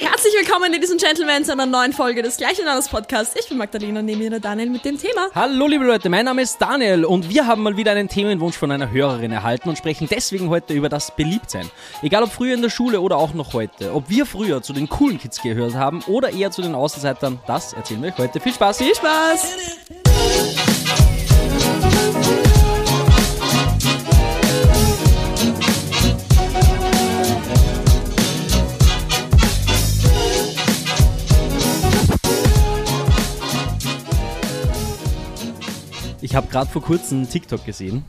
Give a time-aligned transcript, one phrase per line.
[0.00, 3.34] Herzlich willkommen, Ladies and Gentlemen, zu einer neuen Folge des Gleichen Namens Podcasts.
[3.38, 5.30] Ich bin Magdalena und nehme mir der Daniel mit dem Thema.
[5.34, 8.70] Hallo liebe Leute, mein Name ist Daniel und wir haben mal wieder einen Themenwunsch von
[8.70, 11.68] einer Hörerin erhalten und sprechen deswegen heute über das Beliebtsein.
[12.02, 13.92] Egal ob früher in der Schule oder auch noch heute.
[13.92, 17.72] Ob wir früher zu den coolen Kids gehört haben oder eher zu den Außenseitern, das
[17.72, 18.38] erzählen wir euch heute.
[18.38, 18.78] Viel Spaß!
[18.78, 20.73] Viel Spaß!
[36.34, 38.04] Ich habe gerade vor kurzem einen TikTok gesehen.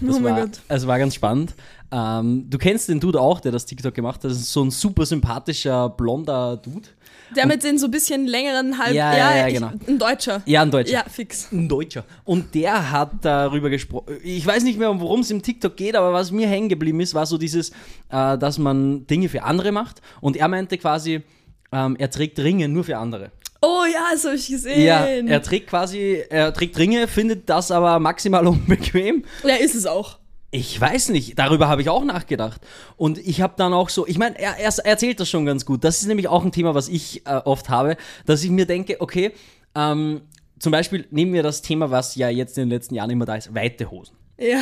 [0.00, 0.60] Das Oh mein war, Gott.
[0.66, 1.54] Es war ganz spannend.
[1.92, 4.32] Ähm, du kennst den Dude auch, der das TikTok gemacht hat.
[4.32, 6.88] Das ist so ein super sympathischer, blonder Dude.
[7.36, 8.96] Der mit den so ein bisschen längeren halb...
[8.96, 9.70] Ja, ja, ja, ich- genau.
[9.86, 10.42] Ein Deutscher.
[10.44, 10.92] Ja, ein Deutscher.
[10.92, 11.52] Ja, fix.
[11.52, 12.02] Ein Deutscher.
[12.24, 14.16] Und der hat darüber gesprochen.
[14.24, 17.14] Ich weiß nicht mehr, worum es im TikTok geht, aber was mir hängen geblieben ist,
[17.14, 17.70] war so dieses,
[18.10, 20.02] äh, dass man Dinge für andere macht.
[20.20, 21.22] Und er meinte quasi,
[21.70, 23.30] ähm, er trägt Ringe nur für andere.
[23.60, 24.86] Oh ja, das habe ich gesehen.
[24.86, 29.24] Ja, er trägt quasi, er trägt Ringe, findet das aber maximal unbequem.
[29.44, 30.18] ja, ist es auch.
[30.50, 32.62] Ich weiß nicht, darüber habe ich auch nachgedacht.
[32.96, 35.84] Und ich habe dann auch so, ich meine, er, er erzählt das schon ganz gut.
[35.84, 39.00] Das ist nämlich auch ein Thema, was ich äh, oft habe, dass ich mir denke,
[39.00, 39.32] okay,
[39.74, 40.22] ähm,
[40.58, 43.36] zum Beispiel nehmen wir das Thema, was ja jetzt in den letzten Jahren immer da
[43.36, 44.17] ist, weite Hosen.
[44.38, 44.60] Ja.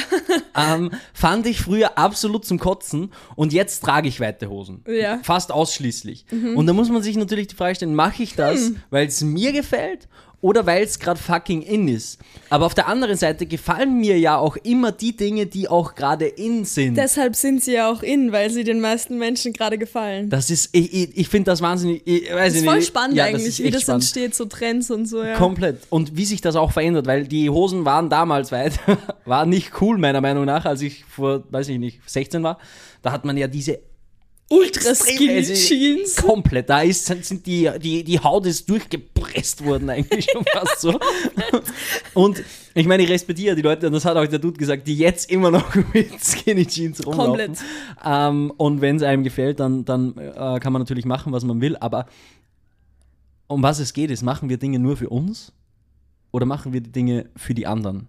[0.58, 4.82] Ähm, fand ich früher absolut zum Kotzen und jetzt trage ich weite Hosen.
[4.88, 5.20] Ja.
[5.22, 6.24] Fast ausschließlich.
[6.54, 9.52] Und da muss man sich natürlich die Frage stellen, mache ich das, weil es mir
[9.52, 10.08] gefällt
[10.46, 12.20] oder weil es gerade fucking in ist?
[12.50, 16.26] Aber auf der anderen Seite gefallen mir ja auch immer die Dinge, die auch gerade
[16.26, 16.96] in sind.
[16.96, 20.30] Deshalb sind sie ja auch in, weil sie den meisten Menschen gerade gefallen.
[20.30, 23.24] das ist, ich, ich, ich finde das wahnsinnig, ich weiß Das ist voll spannend ja,
[23.24, 24.04] eigentlich, wie das spannend.
[24.04, 25.34] entsteht, so Trends und so, ja.
[25.34, 25.80] Komplett.
[25.90, 28.74] Und wie sich das auch verändert, weil die Hosen waren damals weit,
[29.24, 32.60] war nicht cool meiner Meinung nach, als ich vor, weiß ich nicht, 16 war.
[33.02, 33.80] Da hat man ja diese
[34.48, 36.16] Ultra skinny also Jeans.
[36.16, 36.70] Komplett.
[36.70, 41.00] Da ist, sind sind die, die, die Haut ist durchgepresst worden eigentlich schon fast so.
[42.14, 42.44] Und
[42.74, 45.30] ich meine, ich respektiere die Leute, und das hat auch der Dude gesagt, die jetzt
[45.32, 47.26] immer noch mit Skinny Jeans rumlaufen.
[47.26, 47.58] Komplett.
[48.04, 51.60] Ähm, und wenn es einem gefällt, dann, dann äh, kann man natürlich machen, was man
[51.60, 51.76] will.
[51.78, 52.06] Aber
[53.48, 55.52] um was es geht, ist, machen wir Dinge nur für uns
[56.30, 58.06] oder machen wir die Dinge für die anderen?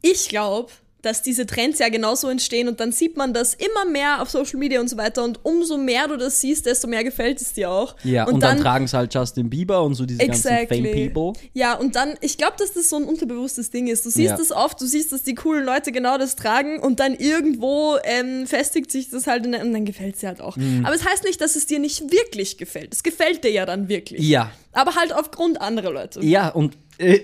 [0.00, 0.70] Ich glaube,
[1.06, 4.58] dass diese Trends ja genauso entstehen und dann sieht man das immer mehr auf Social
[4.58, 7.70] Media und so weiter und umso mehr du das siehst, desto mehr gefällt es dir
[7.70, 7.94] auch.
[8.02, 10.82] Ja, und, dann, tragen es halt Justin Bieber und so diese ganzen Exactly.
[10.82, 11.40] Fame-People.
[11.54, 14.04] Ja, und dann, ich glaube, dass das so ein unterbewusstes Ding ist.
[14.04, 14.38] Du siehst Ja.
[14.40, 18.46] es oft, du siehst, dass die coolen Leute genau das tragen und dann irgendwo ähm,
[18.46, 20.56] festigt sich das halt in der, und dann gefällt es dir halt auch.
[20.56, 20.84] Mhm.
[20.84, 22.92] Aber es heißt nicht, dass es dir nicht wirklich gefällt.
[22.92, 24.26] Es gefällt dir ja dann wirklich.
[24.26, 26.24] Ja, Aber halt aufgrund anderer Leute.
[26.24, 26.76] Ja, und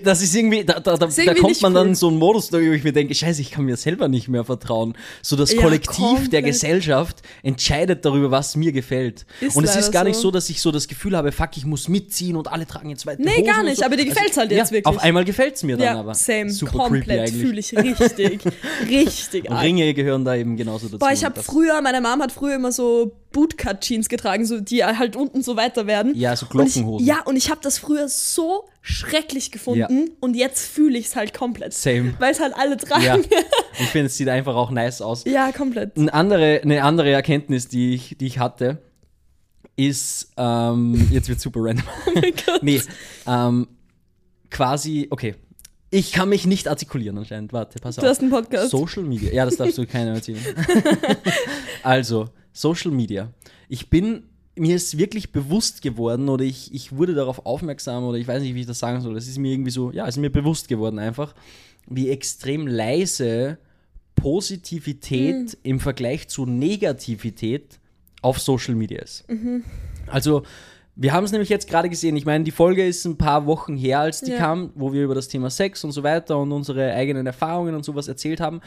[0.03, 1.89] das ist irgendwie, da, da, da, Ist da irgendwie kommt man dann cool.
[1.89, 4.43] in so einen Modus, wo ich mir denke, scheiße, ich kann mir selber nicht mehr
[4.43, 4.95] vertrauen.
[5.21, 5.95] So das Ja, Kollektiv
[6.29, 6.45] der komplett.
[6.45, 9.25] Gesellschaft entscheidet darüber, was mir gefällt.
[9.41, 10.23] Ist und es ist gar nicht so.
[10.23, 13.05] so, dass ich so das Gefühl habe, fuck, ich muss mitziehen und alle tragen jetzt
[13.05, 13.83] weite Nee, Hosen gar nicht, so.
[13.83, 14.85] Also, aber dir gefällt's halt jetzt ja, wirklich.
[14.85, 16.13] Auf einmal gefällt es mir dann Ja, aber.
[16.13, 18.41] same, Super komplett, fühle ich richtig,
[18.89, 19.49] richtig.
[19.51, 20.99] Ringe gehören da eben genauso dazu.
[20.99, 25.17] Boah, ich habe früher, meine Mom hat früher immer so Bootcut-Jeans getragen, so die halt
[25.17, 26.15] unten so weiter werden.
[26.15, 27.05] Ja, so Und ich, Glockenhosen.
[27.05, 31.33] ja, und ich habe das früher so schrecklich gefunden und jetzt fühle ich es halt
[31.33, 31.73] komplett.
[31.73, 32.13] Same.
[32.19, 33.03] Weil es halt alle tragen.
[33.03, 33.23] Ja, Ja,
[33.79, 35.25] ich finde, es sieht einfach auch nice aus.
[35.57, 35.97] komplett.
[35.97, 38.81] Eine andere, eine andere Erkenntnis, die ich, die ich hatte,
[39.75, 41.83] ist, ähm, jetzt wird super random.
[42.07, 42.61] Oh mein Gott.
[42.63, 42.81] nee,
[43.27, 43.67] ähm,
[44.49, 45.35] quasi, okay.
[45.89, 47.53] Ich kann mich nicht artikulieren anscheinend.
[47.53, 48.07] Warte, pass Du auf.
[48.07, 48.71] hast einen Podcast.
[48.71, 49.31] Social Media.
[49.31, 50.39] Ja, das darfst du keiner erzählen.
[51.83, 53.31] also, Social Media.
[53.67, 54.23] Ich bin,
[54.55, 58.55] mir ist wirklich bewusst geworden oder ich, ich wurde darauf aufmerksam oder ich weiß nicht,
[58.55, 59.17] wie ich das sagen soll.
[59.17, 61.33] Es ist mir irgendwie so, ja, es ist mir bewusst geworden einfach,
[61.87, 63.57] wie extrem leise
[64.15, 67.79] Positivität im Vergleich zu Negativität
[68.21, 69.25] auf Social Media ist.
[70.07, 70.43] Also,
[70.95, 72.15] wir haben es nämlich jetzt gerade gesehen.
[72.15, 74.37] Ich meine, die Folge ist ein paar Wochen her, als die Ja.
[74.37, 77.83] kam, wo wir über das Thema Sex und so weiter und unsere eigenen Erfahrungen und
[77.83, 78.61] sowas erzählt haben.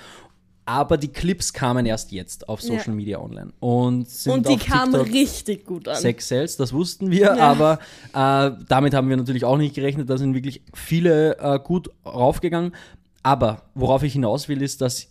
[0.68, 2.92] Aber die Clips kamen erst jetzt auf Social Ja.
[2.92, 3.52] Media online.
[3.60, 5.94] Und, sind Und die kamen TikTok richtig gut an.
[5.94, 7.36] Sex Sales, das wussten wir, Ja.
[7.36, 7.78] aber
[8.12, 10.10] äh, damit haben wir natürlich auch nicht gerechnet.
[10.10, 12.74] Da sind wirklich viele äh, gut raufgegangen.
[13.22, 15.08] Aber worauf ich hinaus will, ist, dass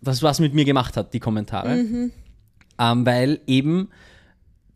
[0.00, 1.76] das was mit mir gemacht hat, die Kommentare.
[1.76, 2.10] Mhm.
[2.78, 3.88] Ähm, weil eben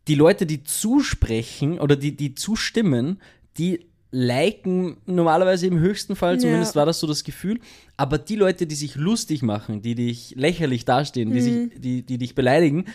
[0.07, 3.21] die Leute, die zusprechen oder die, die zustimmen,
[3.57, 3.85] die
[4.17, 6.79] liken normalerweise im höchsten Fall, zumindest Ja.
[6.79, 7.59] war das so das Gefühl.
[7.97, 11.43] Aber die Leute, die sich lustig machen, die dich lächerlich dastehen, die, Mhm.
[11.43, 12.85] sich, die, die dich beleidigen,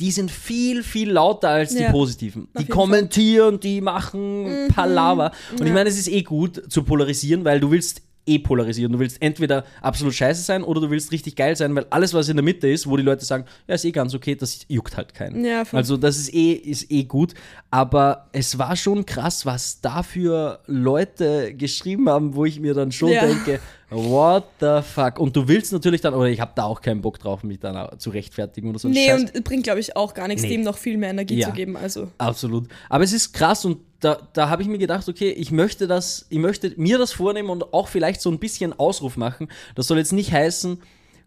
[0.00, 1.90] die sind viel, viel lauter als die Ja.
[1.92, 2.48] Positiven.
[2.56, 5.32] Die jeden kommentieren, die machen Palaver.
[5.52, 5.74] Und ich Ja.
[5.74, 8.92] meine, es ist eh gut zu polarisieren, weil du willst eh polarisieren.
[8.92, 12.28] Du willst entweder absolut scheiße sein oder du willst richtig geil sein, weil alles, was
[12.28, 14.96] in der Mitte ist, wo die Leute sagen, ja, ist eh ganz okay, das juckt
[14.96, 15.44] halt keinen.
[15.44, 17.34] Ja, also das ist eh, ist eh gut.
[17.70, 23.12] Aber es war schon krass, was dafür Leute geschrieben haben, wo ich mir dann schon
[23.12, 23.26] Ja.
[23.26, 25.18] denke, what the fuck?
[25.18, 27.98] Und du willst natürlich dann, oder ich habe da auch keinen Bock drauf, mich dann
[27.98, 28.88] zu rechtfertigen oder so.
[28.88, 29.30] Nee, Scheiß.
[29.34, 30.50] und bringt, glaube ich, auch gar nichts, Nee.
[30.50, 31.48] dem noch viel mehr Energie Ja.
[31.48, 31.76] zu geben.
[31.76, 32.68] Also, Absolut.
[32.88, 36.26] Aber es ist krass und da, da habe ich mir gedacht, okay, ich möchte das,
[36.28, 39.48] ich möchte mir das vornehmen und auch vielleicht so ein bisschen Ausruf machen.
[39.74, 40.80] Das soll jetzt nicht heißen,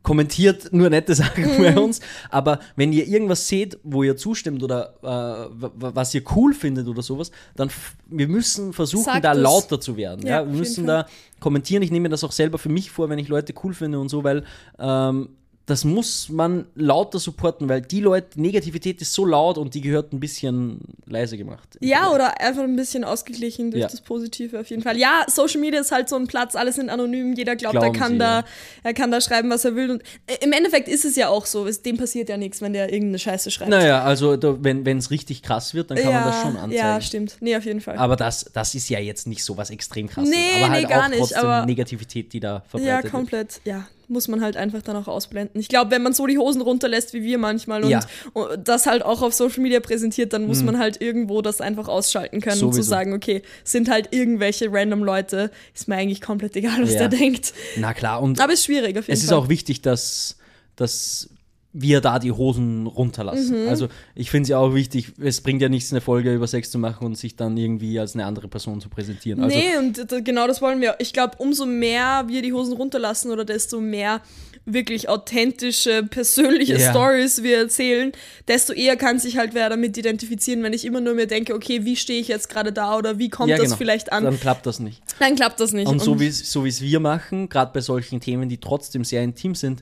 [0.03, 1.99] kommentiert nur nette Sachen bei uns,
[2.29, 7.01] aber wenn ihr irgendwas seht, wo ihr zustimmt oder äh, was ihr cool findet oder
[7.01, 7.69] sowas, dann
[8.07, 9.37] wir müssen versuchen, Sagt da es.
[9.39, 10.25] lauter zu werden.
[10.25, 11.05] Ja, Ja, wir müssen da
[11.39, 11.83] kommentieren.
[11.83, 14.09] Ich nehme mir das auch selber für mich vor, wenn ich Leute cool finde und
[14.09, 14.43] so, weil
[14.79, 15.29] ähm,
[15.71, 20.13] das muss man lauter supporten, weil die Leute, Negativität ist so laut und die gehört
[20.13, 21.77] ein bisschen leise gemacht.
[21.79, 23.87] ja, oder einfach ein bisschen ausgeglichen durch Ja.
[23.87, 24.97] das Positive auf jeden Fall.
[24.97, 28.13] Ja, Social Media ist halt so ein Platz, alle sind anonym, jeder glaubt, er kann
[28.13, 28.45] sie, da, ja.
[28.83, 29.91] er kann da schreiben, was er will.
[29.91, 32.73] Und äh, im Endeffekt ist es ja auch so, es, dem passiert ja nichts, wenn
[32.73, 33.71] der irgendeine Scheiße schreibt.
[33.71, 36.73] Naja, also da, wenn es richtig krass wird, dann kann ja, man das schon anzeigen.
[36.73, 37.37] Ja, stimmt.
[37.39, 37.97] Nee, auf jeden Fall.
[37.97, 40.29] aber das, das ist ja jetzt nicht so was extrem krasses.
[40.29, 43.13] Nee, aber halt nee, gar auch nicht, aber- Negativität, die da ja, verbreitet wird.
[43.13, 43.61] komplett.
[43.63, 45.59] Ja, muss man halt einfach dann auch ausblenden.
[45.59, 47.99] Ich glaube, wenn man so die Hosen runterlässt wie wir manchmal und, Ja.
[47.99, 48.29] Mhm.
[48.33, 51.87] und das halt auch auf Social Media präsentiert, dann muss man halt irgendwo das einfach
[51.87, 52.89] ausschalten können und zu Sowieso.
[52.89, 57.07] sagen, okay, sind halt irgendwelche random Leute, ist mir eigentlich komplett egal, was Ja.
[57.07, 57.53] der denkt.
[57.77, 59.37] Na klar, und Aber ist schwierig auf jeden es ist Fall.
[59.39, 60.37] auch wichtig, dass,
[60.75, 61.29] dass
[61.73, 63.63] wir da die Hosen runterlassen.
[63.63, 63.69] Mhm.
[63.69, 66.69] Also ich finde es ja auch wichtig, es bringt ja nichts, eine Folge über Sex
[66.69, 69.41] zu machen und sich dann irgendwie als eine andere Person zu präsentieren.
[69.41, 70.95] Also nee, und genau das wollen wir.
[70.99, 74.21] Ich glaube, umso mehr wir die Hosen runterlassen oder desto mehr
[74.65, 76.91] wirklich authentische, persönliche Ja.
[76.91, 78.11] Stories wir erzählen,
[78.47, 81.83] desto eher kann sich halt wer damit identifizieren, wenn ich immer nur mir denke, okay,
[81.83, 83.77] wie stehe ich jetzt gerade da oder wie kommt ja, das genau.
[83.77, 85.01] vielleicht an, Dann klappt das nicht.
[85.19, 85.87] dann klappt das nicht.
[85.87, 89.23] Und so wie es so wie's wir machen, gerade bei solchen Themen, die trotzdem sehr
[89.23, 89.81] intim sind,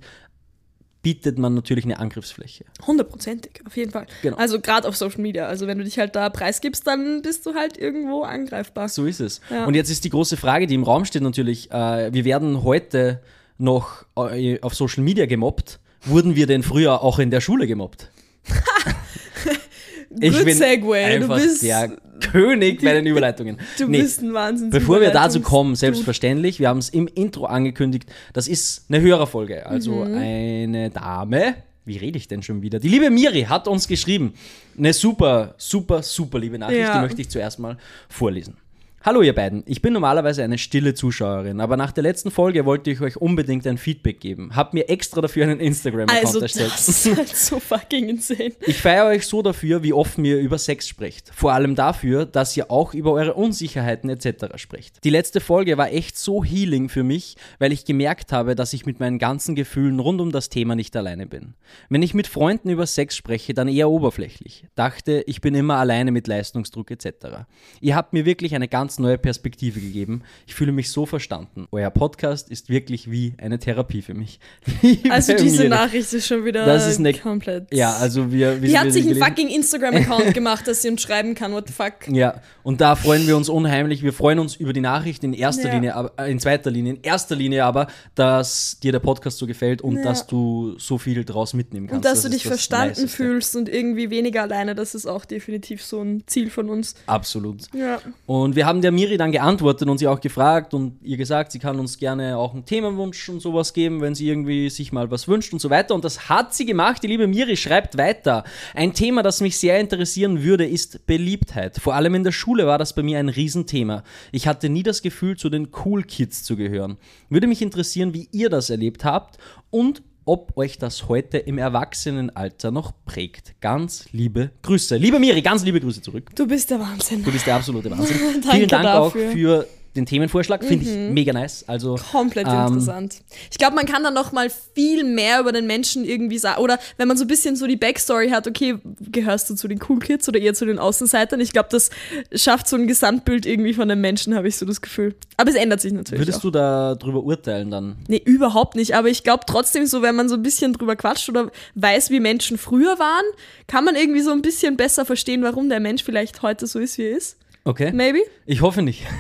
[1.02, 2.66] bietet man natürlich eine Angriffsfläche.
[2.86, 4.06] Hundertprozentig, auf jeden Fall.
[4.22, 4.38] Genau.
[4.38, 5.48] Also gerade auf Social Media.
[5.48, 8.90] Also wenn du dich halt da preisgibst, dann bist du halt irgendwo angreifbar.
[8.90, 9.40] So ist es.
[9.50, 9.66] Ja.
[9.66, 13.22] Und jetzt ist die große Frage, die im Raum steht natürlich, äh, wir werden heute
[13.58, 15.80] noch äh, auf Social Media gemobbt.
[16.04, 18.10] Wurden wir denn früher auch in der Schule gemobbt?
[20.10, 21.18] Good Segway.
[21.20, 21.98] Du einfach bist, der
[22.32, 23.58] König bei den Überleitungen.
[23.78, 24.70] du Nee, bist ein Wahnsinn.
[24.70, 29.66] Bevor wir dazu kommen, selbstverständlich, wir haben es im Intro angekündigt, das ist eine Hörerfolge.
[29.66, 30.18] Also Mhm.
[30.18, 31.56] eine Dame,
[31.86, 32.80] wie rede ich denn schon wieder?
[32.80, 34.34] Die liebe Miri hat uns geschrieben.
[34.78, 36.96] Eine super, super, super liebe Nachricht, Ja.
[36.96, 37.78] die möchte ich zuerst mal
[38.10, 38.58] vorlesen.
[39.02, 42.92] Hallo ihr beiden, ich bin normalerweise eine stille Zuschauerin, aber nach der letzten Folge wollte
[42.92, 44.54] ich euch unbedingt ein Feedback geben.
[44.58, 46.74] Hab mir extra dafür einen Instagram-Account Also erstellt.
[46.74, 48.52] das ist halt so fucking insane.
[48.68, 51.32] Ich feiere euch so dafür, wie offen ihr über Sex sprecht.
[51.34, 54.48] Vor allem dafür, dass ihr auch über eure Unsicherheiten etc.
[54.58, 55.02] sprecht.
[55.06, 58.86] Die letzte Folge war echt so healing für mich, weil ich gemerkt habe, dass ich
[58.86, 61.54] mit meinen ganzen Gefühlen rund um das Thema nicht alleine bin.
[61.88, 64.66] Wenn ich mit Freunden über Sex spreche, dann eher oberflächlich.
[64.76, 67.46] Dachte, ich bin immer alleine mit Leistungsdruck etc.
[67.80, 70.24] Ihr habt mir wirklich eine ganz neue Perspektive gegeben.
[70.48, 71.68] Ich fühle mich so verstanden.
[71.72, 74.40] Euer Podcast ist wirklich wie eine Therapie für mich.
[75.10, 75.68] Also diese.
[75.68, 77.68] Nachricht ist schon wieder Das ist eine- komplett.
[77.74, 81.36] Ja, also wir, wir Die hat sich einen fucking Instagram-Account gemacht, dass sie uns schreiben
[81.36, 81.52] kann.
[81.52, 82.08] What the fuck?
[82.08, 84.02] Ja, und da freuen wir uns unheimlich.
[84.02, 85.74] Wir freuen uns über die Nachricht in erster Ja.
[85.76, 89.46] Linie, aber äh, in zweiter Linie, in erster Linie aber, dass dir der Podcast so
[89.48, 90.04] gefällt und Ja.
[90.04, 91.98] dass du so viel draus mitnehmen kannst.
[91.98, 93.10] Und dass Das du dich verstanden Niceste.
[93.10, 96.96] fühlst und irgendwie weniger alleine, das ist auch definitiv so ein Ziel von uns.
[97.08, 97.64] Absolut.
[97.74, 98.00] Ja.
[98.26, 101.60] Und wir haben der Miri dann geantwortet und sie auch gefragt und ihr gesagt, sie
[101.60, 105.28] kann uns gerne auch einen Themenwunsch und sowas geben, wenn sie irgendwie sich mal was
[105.28, 105.96] wünscht und so weiter.
[105.96, 107.04] Und das hat sie gemacht.
[107.04, 108.44] Die liebe Miri schreibt weiter.
[108.74, 111.78] Ein Thema, das mich sehr interessieren würde, ist Beliebtheit.
[111.80, 114.04] Vor allem in der Schule war das bei mir ein Riesenthema.
[114.32, 116.98] Ich hatte nie das Gefühl, zu den Cool Kids zu gehören.
[117.30, 119.38] Würde mich interessieren, wie ihr das erlebt habt
[119.72, 123.60] und ob euch das heute im Erwachsenenalter noch prägt.
[123.62, 124.96] Ganz liebe Grüße.
[124.96, 126.30] Liebe Miri, ganz liebe Grüße zurück.
[126.36, 127.24] Du bist der Wahnsinn.
[127.24, 128.44] Du bist der absolute Wahnsinn.
[128.52, 129.30] Vielen Dank dafür.
[129.30, 130.64] Auch für den Themenvorschlag.
[130.64, 131.64] Finde ich mega nice.
[131.68, 133.22] Also, Komplett ähm, interessant.
[133.52, 136.62] Ich glaube, man kann dann noch mal viel mehr über den Menschen irgendwie sagen.
[136.62, 138.76] Oder wenn man so ein bisschen so die Backstory hat, okay,
[139.12, 141.40] gehörst du zu den Cool Kids oder eher zu den Außenseitern?
[141.40, 141.90] Ich glaube, das
[142.34, 145.16] schafft so ein Gesamtbild irgendwie von den Menschen, habe ich so das Gefühl.
[145.38, 146.22] Aber es ändert sich natürlich.
[146.22, 146.44] Würdest auch.
[146.44, 147.98] du da drüber urteilen dann?
[148.08, 148.96] Nee, überhaupt nicht.
[148.96, 152.20] Aber ich glaube trotzdem so, wenn man so ein bisschen drüber quatscht oder weiß, wie
[152.20, 153.26] Menschen früher waren,
[153.68, 156.98] kann man irgendwie so ein bisschen besser verstehen, warum der Mensch vielleicht heute so ist,
[156.98, 157.38] wie er ist.
[157.70, 157.92] Okay.
[157.94, 158.18] Maybe?
[158.48, 159.04] Ich hoffe nicht.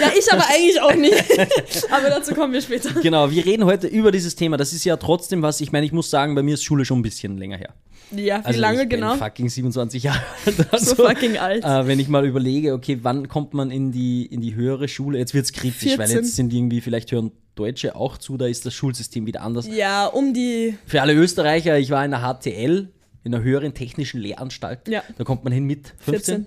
[0.00, 1.14] Ja, ich aber eigentlich auch nicht.
[1.90, 2.90] aber dazu kommen wir später.
[3.00, 4.56] genau, wir reden heute über dieses Thema.
[4.56, 6.98] Das ist ja trotzdem was, ich meine, ich muss sagen, bei mir ist Schule schon
[7.00, 7.74] ein bisschen länger her.
[8.10, 9.16] Ja, wie Also lange ich bin genau?
[9.16, 10.66] fucking 27 Jahre alt.
[10.72, 11.64] Also, So fucking alt.
[11.64, 15.18] Äh, wenn ich mal überlege, okay, wann kommt man in die, in die höhere Schule?
[15.18, 16.16] Jetzt wird es kritisch, weil 14.
[16.16, 19.66] jetzt sind irgendwie, vielleicht hören Deutsche auch zu, da ist das Schulsystem wieder anders.
[19.68, 20.76] Ja, um die.
[20.86, 22.88] Für alle Österreicher, ich war in der HTL,
[23.22, 24.88] in der höheren technischen Lehranstalt.
[24.88, 25.02] Ja.
[25.18, 26.46] Da kommt man hin mit 15?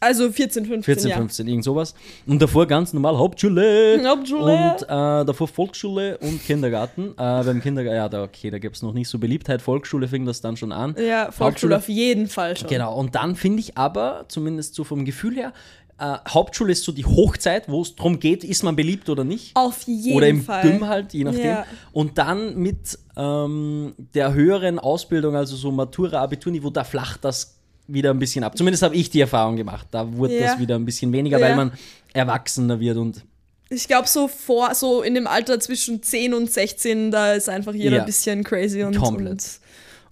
[0.00, 1.16] Also 14, 15, 14, ja.
[1.16, 1.94] 15, irgend sowas.
[2.26, 4.02] Und davor ganz normal Hauptschule.
[4.04, 4.42] Hauptschule.
[4.52, 4.86] Und äh,
[5.24, 7.12] davor Volksschule und Kindergarten.
[7.12, 9.60] Äh, beim Kindergarten, ja, da, okay, da gibt es noch nicht so Beliebtheit.
[9.62, 10.96] Volksschule fing das dann schon an.
[10.98, 12.68] Ja, Volksschule auf jeden Fall schon.
[12.68, 15.52] Genau, und dann finde ich aber, zumindest so vom Gefühl her,
[15.98, 19.54] äh, Hauptschule ist so die Hochzeit, wo es darum geht, ist man beliebt oder nicht.
[19.54, 20.62] Auf jeden oder im Fall.
[20.62, 21.44] Gym halt, je nachdem.
[21.44, 21.66] Ja.
[21.92, 27.61] Und dann mit ähm, der höheren Ausbildung, also so Matura, Abiturniveau, da flacht das
[27.92, 28.56] wieder ein bisschen ab.
[28.56, 29.86] Zumindest habe ich die Erfahrung gemacht.
[29.90, 30.46] Da wurde Ja.
[30.52, 31.46] das wieder ein bisschen weniger, Ja.
[31.46, 31.72] weil man
[32.12, 33.24] erwachsener wird und
[33.70, 37.72] Ich glaube, so vor, so in dem Alter zwischen 10 und 16, da ist einfach
[37.74, 38.02] jeder Ja.
[38.02, 39.30] ein bisschen crazy und, Komplett.
[39.30, 39.40] und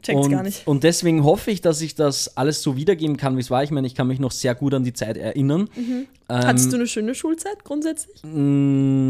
[0.03, 0.67] checkt's und, gar nicht.
[0.67, 3.63] und deswegen hoffe ich, dass ich das alles so wiedergeben kann, wie es war.
[3.63, 5.69] Ich meine, ich kann mich noch sehr gut an die Zeit erinnern.
[5.77, 8.23] Ähm, Hattest du eine schöne Schulzeit grundsätzlich?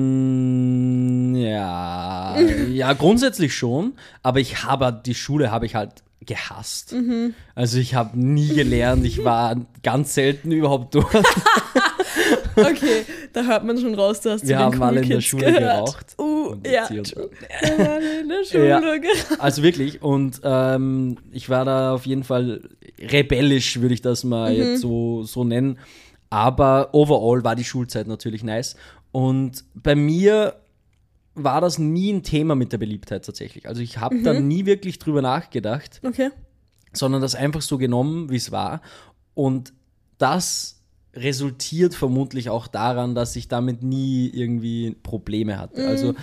[0.01, 2.37] Mm, ja,
[2.71, 5.91] ja, grundsätzlich schon, aber ich habe die Schule habe ich halt
[6.27, 6.93] gehasst.
[6.93, 7.35] Mhm.
[7.55, 11.07] Also ich habe nie gelernt, ich war ganz selten überhaupt dort.
[12.57, 15.29] Okay, da hört man schon raus, du hast zu Wir haben alle in der Kids
[15.29, 15.63] Schule gehört.
[15.63, 16.07] geraucht.
[16.19, 16.89] Uh, ja.
[16.91, 18.81] Wir waren in der Schule Ja.
[18.81, 19.27] geraucht.
[19.39, 24.53] Also wirklich und ähm, ich war da auf jeden Fall rebellisch, würde ich das mal
[24.53, 25.79] jetzt so, so nennen.
[26.29, 28.77] Aber overall war die Schulzeit natürlich nice.
[29.13, 30.55] Und bei mir
[31.45, 33.69] war das nie ein Thema mit der Beliebtheit tatsächlich.
[33.69, 36.01] Also ich habe da nie wirklich drüber nachgedacht.
[36.05, 36.31] Okay.
[36.93, 38.81] sondern das einfach so genommen, wie es war.
[39.35, 39.73] Und
[40.19, 40.81] das
[41.15, 45.87] resultiert vermutlich auch daran, dass ich damit nie irgendwie Probleme hatte.
[45.87, 46.15] Also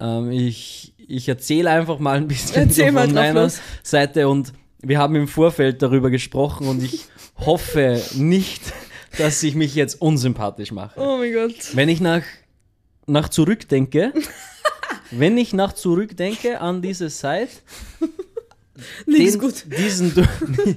[0.00, 3.50] ähm, ich, ich erzähle einfach mal ein bisschen Erzähl von meiner.
[3.82, 4.52] Seite und
[4.82, 7.06] wir haben im Vorfeld darüber gesprochen und ich
[7.38, 8.62] hoffe nicht,
[9.18, 11.00] dass ich mich jetzt unsympathisch mache.
[11.00, 11.74] Oh mein Gott.
[11.74, 12.22] Wenn ich nach,
[13.06, 14.12] nach zurückdenke,
[15.18, 17.48] wenn ich nach zurückdenke an diese Zeit,
[19.06, 19.64] den, gut.
[19.78, 20.22] Diesen, Du-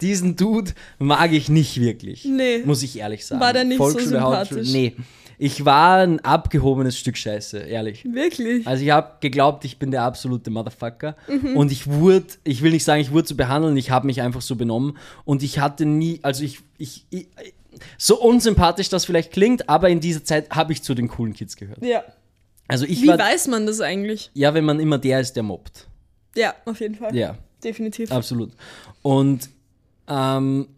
[0.00, 2.24] diesen Dude mag ich nicht wirklich.
[2.24, 2.62] Nee.
[2.64, 3.40] Muss ich ehrlich sagen.
[3.40, 4.58] War der nicht so Volksschule, sympathisch?
[4.58, 4.96] Hauptschule, Nee.
[5.38, 8.06] Ich war ein abgehobenes Stück Scheiße, ehrlich.
[8.10, 8.66] Wirklich?
[8.66, 11.14] Also ich habe geglaubt, ich bin der absolute Motherfucker.
[11.28, 11.58] Mhm.
[11.58, 14.40] Und ich wurde, ich will nicht sagen, ich wurde zu behandeln, ich habe mich einfach
[14.40, 14.96] so benommen.
[15.26, 17.28] Und ich hatte nie, also ich, ich, ich
[17.98, 21.56] so unsympathisch das vielleicht klingt, aber in dieser Zeit habe ich zu den coolen Kids
[21.56, 21.84] gehört.
[21.84, 22.02] Ja.
[22.68, 24.30] Also ich Wie war, weiß man das eigentlich?
[24.34, 25.86] ja, wenn man immer der ist, der mobbt.
[26.34, 27.14] Ja, auf jeden Fall.
[27.16, 27.36] Ja.
[27.64, 28.12] Definitiv.
[28.12, 28.52] Absolut.
[29.02, 29.48] Und
[30.08, 30.68] ähm,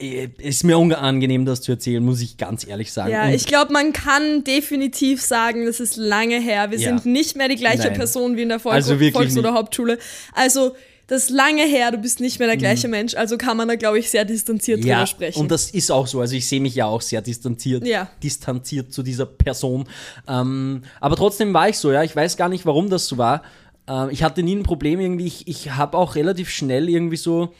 [0.00, 3.12] eh, ist mir unangenehm, das zu erzählen, muss ich ganz ehrlich sagen.
[3.12, 6.70] Ja, Und ich glaube, man kann definitiv sagen, das ist lange her.
[6.70, 6.88] Wir Ja.
[6.98, 7.94] sind nicht mehr die gleiche Nein.
[7.94, 9.54] Person wie in der Volk Also wirklich Volks- oder.
[9.54, 9.98] Hauptschule.
[10.34, 10.74] Also,
[11.08, 13.14] das ist lange her, du bist nicht mehr der gleiche Mensch.
[13.14, 14.86] Also kann man da, glaube ich, sehr distanziert Mhm.
[14.86, 15.40] ja, drüber sprechen.
[15.40, 16.20] und das ist auch so.
[16.20, 18.08] Also ich sehe mich ja auch sehr distanziert, Ja.
[18.22, 19.84] distanziert zu dieser Person.
[20.28, 22.02] Ähm, aber trotzdem war ich so, ja.
[22.02, 23.42] Ich weiß gar nicht, warum das so war.
[23.88, 25.26] Ähm, ich hatte nie ein Problem irgendwie.
[25.26, 27.52] Ich, ich habe auch relativ schnell irgendwie so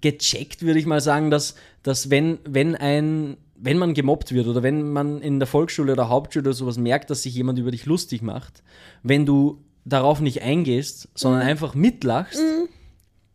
[0.00, 4.62] gecheckt, würde ich mal sagen, dass, dass wenn, wenn ein wenn man gemobbt wird oder
[4.62, 7.86] wenn man in der Volksschule oder Hauptschule oder sowas merkt, dass sich jemand über dich
[7.86, 8.62] lustig macht,
[9.02, 11.48] wenn du darauf nicht eingehst, sondern Mhm.
[11.48, 12.38] einfach mitlachst,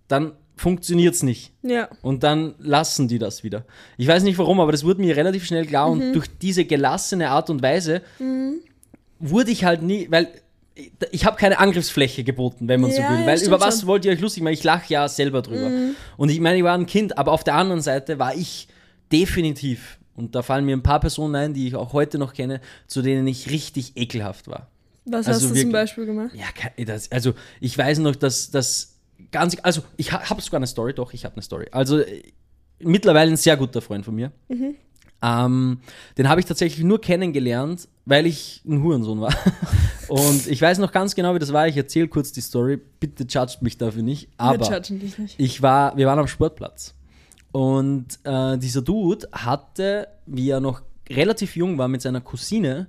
[0.08, 1.52] dann funktioniert es nicht.
[1.64, 1.90] ja.
[2.04, 3.66] Und dann lassen die das wieder.
[3.98, 6.02] Ich weiß nicht warum, aber das wurde mir relativ schnell klar Mhm.
[6.02, 8.02] und durch diese gelassene Art und Weise
[9.20, 10.28] wurde ich halt nie, weil
[11.12, 13.20] ich habe keine Angriffsfläche geboten, wenn man so Ja, will.
[13.22, 13.86] ja, Weil über was schon.
[13.86, 13.88] Mhm.
[13.88, 14.54] wollt ihr euch lustig machen?
[14.54, 15.70] Ich lache ja selber drüber.
[16.18, 18.68] Und ich meine, ich war ein Kind, aber auf der anderen Seite war ich
[19.12, 22.62] definitiv, und da fallen mir ein paar Personen ein, die ich auch heute noch kenne,
[22.88, 24.68] zu denen ich richtig ekelhaft war.
[25.12, 25.72] Was Also hast du zum.
[25.72, 26.32] Beispiel gemacht?
[26.34, 26.46] Ja,
[26.86, 29.00] das, also ich weiß noch, dass das
[29.32, 31.68] ganz, also ich ha, habe sogar eine Story, doch, ich habe eine Story.
[31.72, 32.24] Also äh,
[32.80, 34.32] mittlerweile ein sehr guter Freund von mir.
[35.24, 35.80] Ähm,
[36.18, 39.34] den habe ich tatsächlich nur kennengelernt, weil ich ein Hurensohn war.
[40.08, 41.68] Und ich weiß noch ganz genau, wie das war.
[41.68, 42.80] Ich erzähle kurz die Story.
[43.00, 44.30] Bitte judgt mich dafür nicht.
[44.38, 45.40] Aber Wir dich nicht.
[45.40, 46.96] ich war, wir waren am Sportplatz.
[47.52, 52.88] Und äh, dieser Dude hatte, wie er noch relativ jung war, mit seiner Cousine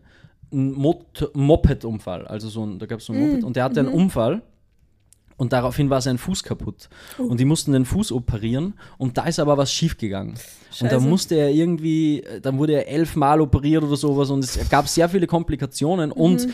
[0.52, 2.26] einen Moped-Unfall.
[2.26, 3.44] Also so ein, da gab es so einen Moped.
[3.44, 4.42] Und der hatte einen Unfall.
[5.37, 6.88] Und daraufhin war sein Fuß kaputt.
[7.18, 8.75] Und die mussten den Fuß operieren.
[8.99, 10.35] Und da ist aber was schiefgegangen.
[10.35, 14.30] Und da musste er irgendwie, dann wurde er elfmal operiert oder sowas.
[14.30, 16.12] Und es gab sehr viele Komplikationen.
[16.12, 16.49] Und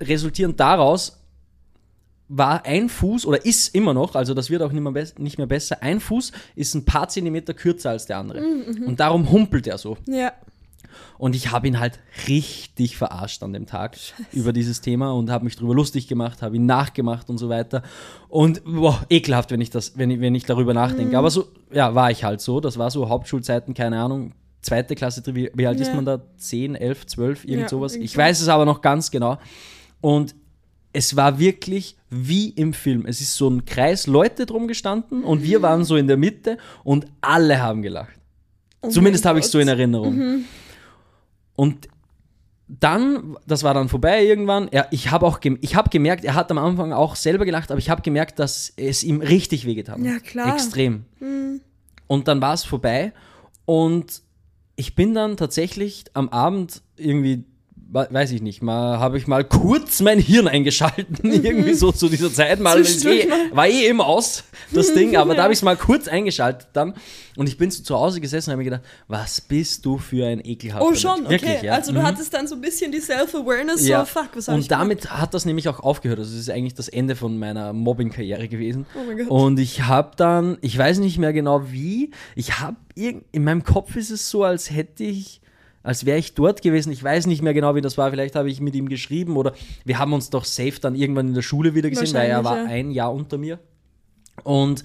[0.00, 1.18] resultierend daraus
[2.28, 5.36] war ein Fuß oder ist immer noch, also das wird auch nicht mehr, bess- nicht
[5.36, 8.40] mehr besser, ein Fuß ist ein paar Zentimeter kürzer als der andere.
[8.86, 9.98] Und darum humpelt er so.
[10.06, 10.32] Ja.
[11.18, 13.96] Und ich habe ihn halt richtig verarscht an dem Tag
[14.32, 17.82] über dieses Thema und habe mich drüber lustig gemacht, habe ihn nachgemacht und so weiter.
[18.28, 21.16] Und boah, ekelhaft, wenn ich das, wenn ich, wenn ich darüber nachdenke.
[21.18, 22.60] Aber so, ja, war ich halt so.
[22.60, 24.32] Das war so Hauptschulzeiten, keine Ahnung.
[24.60, 25.94] Zweite Klasse, wie, wie alt ist Ja.
[25.94, 26.20] man da?
[26.36, 27.96] 10, 11, 12, irgend Ja, sowas.
[27.96, 29.38] Ich weiß es aber noch ganz genau.
[30.00, 30.34] Und
[30.92, 33.06] es war wirklich wie im Film.
[33.06, 36.58] Es ist so ein Kreis Leute drum gestanden und wir waren so in der Mitte
[36.84, 38.18] und alle haben gelacht.
[38.82, 40.10] Oh Zumindest habe ich so in Gott.
[40.12, 40.44] Mhm.
[41.56, 41.88] Und
[42.80, 44.68] dann, das war dann vorbei irgendwann.
[44.68, 47.70] Er, ich habe auch gem ich hab gemerkt, er hat am Anfang auch selber gelacht,
[47.70, 50.06] aber ich habe gemerkt, dass es ihm richtig wehgetan hat.
[50.06, 50.46] Ja, klar.
[50.46, 50.52] Mhm.
[50.52, 51.04] Extrem.
[52.06, 53.12] Und dann war es vorbei
[53.66, 54.22] und
[54.76, 57.44] ich bin dann tatsächlich am Abend irgendwie,
[57.92, 62.32] weiß ich nicht, mal habe ich mal kurz mein Hirn eingeschalten, irgendwie so zu dieser
[62.32, 62.76] Zeit mal.
[62.76, 62.82] Mhm.
[62.82, 65.42] Es eh, war eh immer aus, das Ding, aber da Ja.
[65.44, 66.94] habe ich es mal kurz eingeschaltet dann
[67.36, 70.26] und ich bin so zu Hause gesessen und habe mir gedacht, was bist du für
[70.26, 71.26] ein ekelhafter Oh, schon, Mensch.
[71.26, 71.42] okay.
[71.42, 71.74] Wirklich, ja.
[71.74, 72.04] Also du Mhm.
[72.04, 74.00] hattest dann so ein bisschen die Self-Awareness, Ja.
[74.00, 76.18] so fuck, was habe ich Und damit hat das nämlich auch aufgehört.
[76.18, 78.86] Also, das ist eigentlich das Ende von meiner Mobbing-Karriere gewesen.
[78.94, 79.28] Oh mein Gott.
[79.28, 83.96] Und ich habe dann, ich weiß nicht mehr genau wie, ich habe, in meinem Kopf
[83.96, 85.41] ist es so, als hätte ich,
[85.82, 86.92] als wäre ich dort gewesen.
[86.92, 88.10] Ich weiß nicht mehr genau, wie das war.
[88.10, 89.52] Vielleicht habe ich mit ihm geschrieben oder
[89.84, 92.58] wir haben uns doch safe dann irgendwann in der Schule wieder gesehen, weil er war
[92.58, 92.64] ja.
[92.66, 93.58] ein Jahr unter mir.
[94.44, 94.82] Und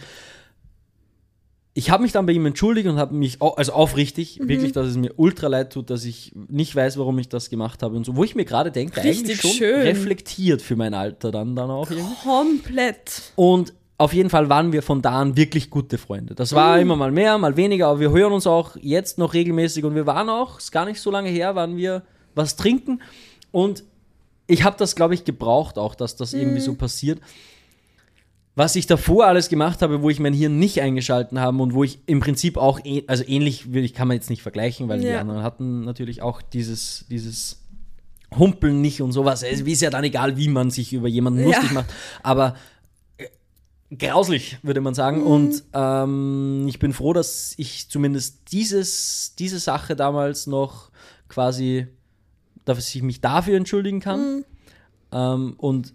[1.74, 4.48] ich habe mich dann bei ihm entschuldigt und habe mich, also aufrichtig, Mhm.
[4.50, 7.84] wirklich, dass es mir ultra leid tut, dass ich nicht weiß, warum ich das gemacht
[7.84, 8.16] habe und so.
[8.16, 9.82] Wo ich mir gerade denke, Richtig eigentlich schon schön.
[9.82, 12.16] reflektiert für mein Alter dann, dann auch irgendwie.
[12.24, 13.32] Komplett.
[13.36, 16.36] Und auf jeden Fall waren wir von da an wirklich gute Freunde.
[16.36, 19.84] Das war immer mal mehr, mal weniger, aber wir hören uns auch jetzt noch regelmäßig
[19.86, 22.04] und wir waren auch, ist gar nicht so lange her, waren wir
[22.36, 23.01] was trinken
[23.51, 23.84] und
[24.46, 27.20] ich habe das, glaube ich, gebraucht auch, dass das irgendwie so passiert.
[28.56, 31.84] Was ich davor alles gemacht habe, wo ich mein Hirn nicht eingeschalten habe und wo
[31.84, 35.08] ich im Prinzip auch, äh- also ähnlich, ich kann man jetzt nicht vergleichen, weil die
[35.08, 35.20] Ja.
[35.22, 37.62] anderen hatten natürlich auch dieses, dieses
[38.38, 39.44] Humpeln nicht und sowas.
[39.44, 41.46] Es ist ja dann egal, wie man sich über jemanden Ja.
[41.48, 41.88] lustig macht.
[42.24, 42.56] Aber
[43.96, 45.24] grauslich, würde man sagen.
[45.24, 50.91] Und ähm, ich bin froh, dass ich zumindest dieses, diese Sache damals noch
[51.29, 51.88] quasi,
[52.65, 54.44] dass ich mich dafür entschuldigen kann.
[55.12, 55.94] Ähm, und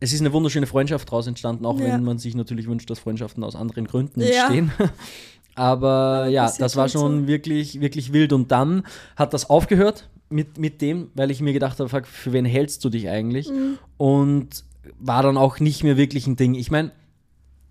[0.00, 1.86] es ist eine wunderschöne Freundschaft daraus entstanden, auch Ja.
[1.86, 4.44] wenn man sich natürlich wünscht, dass Freundschaften aus anderen Gründen Ja.
[4.46, 4.72] entstehen.
[5.54, 7.26] Aber ja, passiert das war schon so.
[7.26, 8.32] wirklich, wirklich wild.
[8.32, 8.84] Und dann
[9.16, 12.82] hat das aufgehört mit, mit dem, weil ich mir gedacht habe, fuck, für wen hältst
[12.84, 13.50] du dich eigentlich?
[13.50, 13.78] Mhm.
[13.98, 14.64] Und
[15.04, 16.54] war dann auch nicht mehr wirklich ein Ding.
[16.54, 16.92] Ich meine,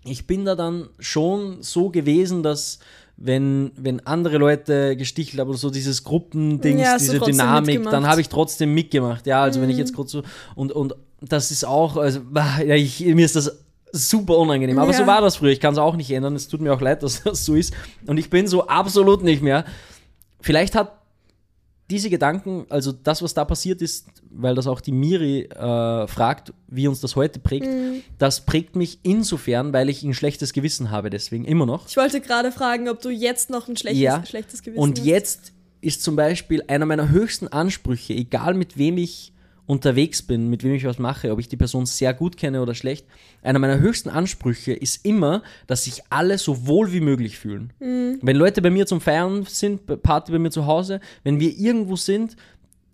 [0.04, 2.78] ich bin da dann schon so gewesen, dass
[3.16, 7.92] wenn, wenn andere Leute gestichelt haben oder so dieses Gruppendings, Ja, diese Dynamik, mitgemacht.
[7.92, 9.26] dann habe ich trotzdem mitgemacht.
[9.26, 10.22] Ja, also wenn ich jetzt kurz so
[10.56, 13.58] und, und das ist auch, also ja, ich, mir ist das
[13.92, 14.78] super unangenehm.
[14.78, 14.98] Aber Ja.
[14.98, 15.50] so war das früher.
[15.52, 16.34] Ich kann es auch nicht ändern.
[16.34, 17.72] Es tut mir auch leid, dass das so ist.
[18.06, 19.64] Und ich bin so absolut nicht mehr.
[20.40, 20.92] Vielleicht hat
[21.92, 26.52] diese Gedanken, also das, was da passiert ist, weil das auch die Miri äh, fragt,
[26.68, 28.02] wie uns das heute prägt, Mhm.
[28.18, 31.86] das prägt mich insofern, weil ich ein schlechtes Gewissen habe, deswegen immer noch.
[31.88, 34.24] Ich wollte gerade fragen, ob du jetzt noch ein schlechtes, Ja.
[34.26, 35.06] schlechtes Gewissen Und hast.
[35.06, 35.52] jetzt
[35.82, 39.32] ist zum Beispiel einer meiner höchsten Ansprüche, egal mit wem ich
[39.72, 42.74] unterwegs bin, mit wem ich was mache, ob ich die Person sehr gut kenne oder
[42.74, 43.06] schlecht,
[43.42, 47.72] einer meiner höchsten Ansprüche ist immer, dass sich alle so wohl wie möglich fühlen.
[47.80, 51.96] Wenn Leute bei mir zum Feiern sind, Party bei mir zu Hause, wenn wir irgendwo
[51.96, 52.36] sind,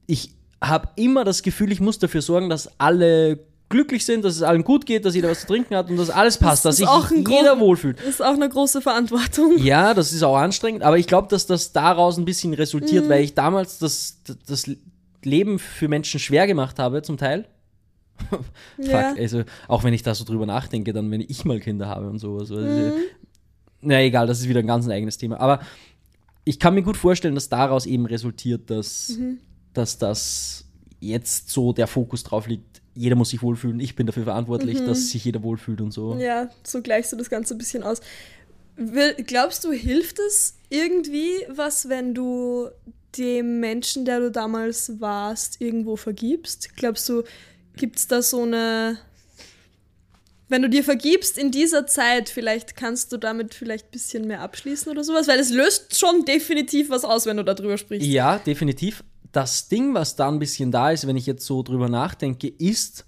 [0.07, 0.31] ich
[0.63, 3.39] habe immer das Gefühl, ich muss dafür sorgen, dass alle
[3.69, 6.09] glücklich sind, dass es allen gut geht, dass jeder was zu trinken hat und dass
[6.09, 8.01] alles passt, Das dass sich jeder wohlfühlt.
[8.01, 9.59] ist auch eine große Verantwortung.
[9.63, 13.09] Ja, das ist auch anstrengend, aber ich glaube, dass das daraus ein bisschen resultiert, Mhm.
[13.11, 14.71] weil ich damals das, das
[15.25, 17.47] Leben für Menschen schwer gemacht habe, zum Teil.
[18.79, 19.11] Ja.
[19.11, 22.09] Fuck, also auch wenn ich da so drüber nachdenke, dann wenn ich mal Kinder habe
[22.09, 22.51] und sowas.
[22.51, 22.93] Also, Mhm.
[23.81, 25.39] Na egal, das ist wieder ein ganz eigenes Thema.
[25.41, 25.61] Aber
[26.45, 29.39] ich kann mir gut vorstellen, dass daraus eben resultiert, dass, Mhm.
[29.73, 30.65] dass das
[30.99, 32.83] jetzt so der Fokus drauf liegt.
[32.95, 33.79] Jeder muss sich wohlfühlen.
[33.79, 36.15] Ich bin dafür verantwortlich, dass sich jeder wohlfühlt und so.
[36.15, 36.21] Mhm.
[36.21, 38.01] Ja, so gleichst du das Ganze ein bisschen aus.
[39.27, 42.69] Glaubst du, hilft es irgendwie was, wenn du
[43.17, 46.77] dem Menschen, der du damals warst, irgendwo vergibst?
[46.77, 47.23] Glaubst du,
[47.77, 48.99] gibt es da so eine.
[50.51, 54.41] Wenn du dir vergibst in dieser Zeit, vielleicht kannst du damit vielleicht ein bisschen mehr
[54.41, 58.09] abschließen oder sowas, weil es löst schon definitiv was aus, wenn du darüber sprichst.
[58.09, 59.05] Ja, definitiv.
[59.31, 63.05] Das Ding, was da ein bisschen da ist, wenn ich jetzt so drüber nachdenke, ist,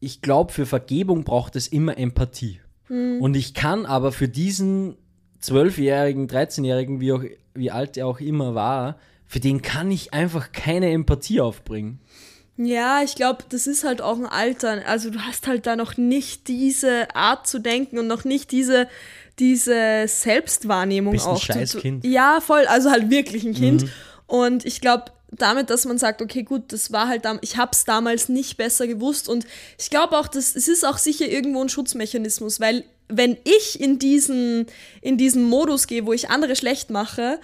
[0.00, 2.60] ich glaube, für Vergebung braucht es immer Empathie.
[2.88, 4.96] Und ich kann aber für diesen
[5.40, 7.22] Zwölfjährigen, 13-Jährigen, wie, auch,
[7.54, 8.98] wie alt er auch immer war,
[9.32, 11.98] für den kann ich einfach keine Empathie aufbringen.
[12.58, 14.82] Ja, ich glaube, das ist halt auch ein Alter.
[14.86, 18.88] Also du hast halt da noch nicht diese Art zu denken und noch nicht diese,
[19.38, 21.40] diese Selbstwahrnehmung Bist ein auch.
[21.40, 22.04] Du- scheiß Kind.
[22.04, 22.66] Ja, voll.
[22.66, 23.86] Also halt wirklich ein Kind.
[24.26, 27.86] Und ich glaube, damit, dass man sagt, okay, gut, das war halt, ich habe es
[27.86, 29.46] damals nicht besser gewusst und
[29.78, 33.98] ich glaube auch, dass es ist auch sicher irgendwo ein Schutzmechanismus, weil wenn ich in
[33.98, 34.66] diesen,
[35.00, 37.40] in diesen Modus gehe, wo ich andere schlecht mache,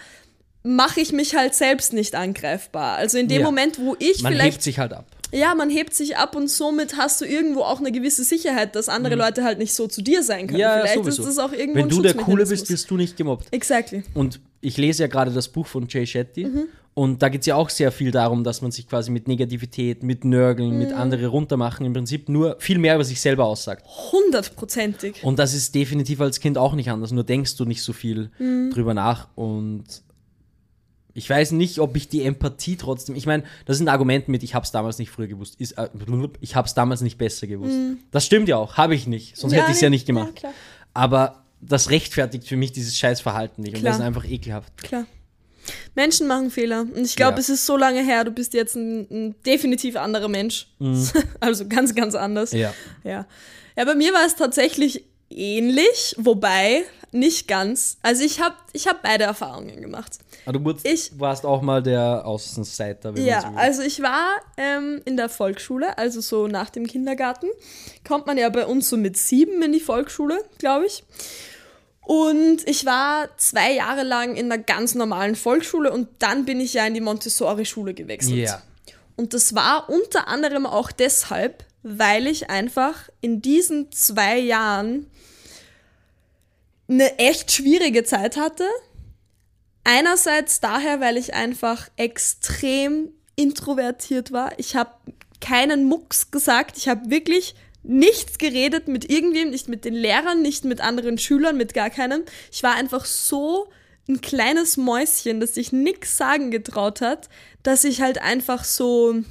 [0.69, 2.97] mache ich mich halt selbst nicht angreifbar.
[2.97, 3.47] Also in dem Ja.
[3.47, 5.07] Moment, wo ich Man vielleicht hebt sich halt ab.
[5.33, 8.89] ja, man hebt sich ab und somit hast du irgendwo auch eine gewisse Sicherheit, dass
[8.89, 10.55] andere Leute halt nicht so zu dir sein können.
[10.59, 10.61] Mhm.
[10.61, 11.23] Ja, Vielleicht sowieso.
[11.23, 13.47] ist das auch irgendwo Wenn du der Coole bist, wirst du nicht gemobbt.
[13.51, 14.03] Exactly.
[14.15, 16.45] Und ich lese ja gerade das Buch von Jay Shetty.
[16.45, 16.65] Mhm.
[16.95, 20.03] Und da geht es ja auch sehr viel darum, dass man sich quasi mit Negativität,
[20.03, 20.79] mit Nörgeln, Mhm.
[20.79, 23.87] mit andere runtermachen, im Prinzip nur viel mehr über sich selber aussagt.
[24.13, 25.23] Hundertprozentig.
[25.23, 27.13] Und das ist definitiv als Kind auch nicht anders.
[27.13, 28.71] Nur denkst du nicht so viel Mhm.
[28.73, 29.29] drüber nach.
[29.37, 29.85] Und
[31.19, 33.17] ich weiß nicht, ob ich die Empathie trotzdem.
[33.17, 35.61] Ich meine, das ist ein Argument mit, ich habe es damals nicht früher gewusst.
[35.61, 35.89] Ist, äh,
[36.41, 37.77] ich habe es damals nicht besser gewusst.
[38.11, 39.37] Das stimmt ja auch, habe ich nicht.
[39.37, 40.35] Sonst hätte ich es ja nicht gemacht.
[40.43, 40.49] Mhm.
[40.49, 40.53] Ja.
[40.95, 43.75] Aber das rechtfertigt für mich dieses scheiß Verhalten nicht.
[43.75, 43.93] Und Klar.
[43.93, 44.77] das ist einfach ekelhaft.
[44.79, 45.07] Klar.
[45.95, 46.83] Menschen machen Fehler.
[46.83, 47.41] Und ich glaube, Ja.
[47.41, 50.69] es ist so lange her, du bist jetzt ein, ein definitiv anderer Mensch.
[51.41, 52.53] Also ganz, ganz anders.
[52.53, 52.59] Mhm.
[52.61, 52.75] Ja.
[53.05, 53.27] Ja.
[53.77, 57.99] Ja, bei mir war es tatsächlich ähnlich, wobei nicht ganz.
[58.03, 60.19] Also ich habe ich hab beide Erfahrungen gemacht.
[60.45, 64.29] Aber du wurdest, Ich- warst auch mal der Außenseiter, wenn Ja, so also ich war
[64.57, 67.47] ähm, in der Volksschule, also so nach dem Kindergarten.
[68.07, 71.05] Kommt man ja bei uns so mit sieben in die Volksschule, glaube ich.
[72.01, 76.73] Und ich war zwei Jahre lang in einer ganz normalen Volksschule und dann bin ich
[76.73, 78.37] ja in die Montessori-Schule gewechselt.
[78.39, 78.63] Ja.
[79.17, 85.11] Und das war unter anderem auch deshalb, weil ich einfach in diesen zwei Jahren
[86.89, 88.65] eine echt schwierige Zeit hatte.
[89.85, 94.59] Einerseits daher, weil ich einfach extrem introvertiert war.
[94.59, 94.91] Ich habe
[95.41, 96.77] keinen Mucks gesagt.
[96.77, 101.57] Ich habe wirklich nichts geredet mit irgendwem, nicht mit den Lehrern, nicht mit anderen Schülern,
[101.57, 102.25] mit gar keinem.
[102.53, 103.71] Ich war einfach so
[104.09, 107.29] ein kleines Mäuschen, das sich nichts sagen getraut hat,
[107.63, 109.23] dass ich halt einfach so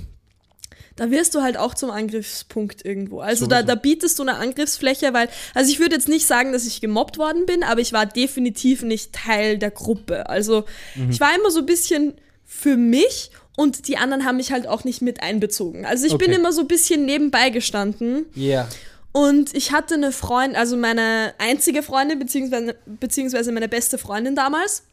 [0.98, 3.22] da wirst du halt auch zum Angriffspunkt irgendwo.
[3.22, 3.68] Also da, Sowieso.
[3.68, 7.18] da bietest du eine Angriffsfläche, weil, also ich würde jetzt nicht sagen, dass ich gemobbt
[7.18, 10.30] worden bin, aber ich war definitiv nicht Teil der Gruppe.
[10.30, 10.66] Also
[11.10, 12.14] ich war immer so ein bisschen
[12.46, 15.86] für mich und die anderen haben mich halt auch nicht mit einbezogen.
[15.86, 16.40] Also ich bin Okay.
[16.40, 18.68] immer so ein bisschen nebenbei gestanden Ja.
[19.14, 24.84] und ich hatte eine Freundin, also meine einzige Freundin, beziehungsweise, beziehungsweise meine beste Freundin damals.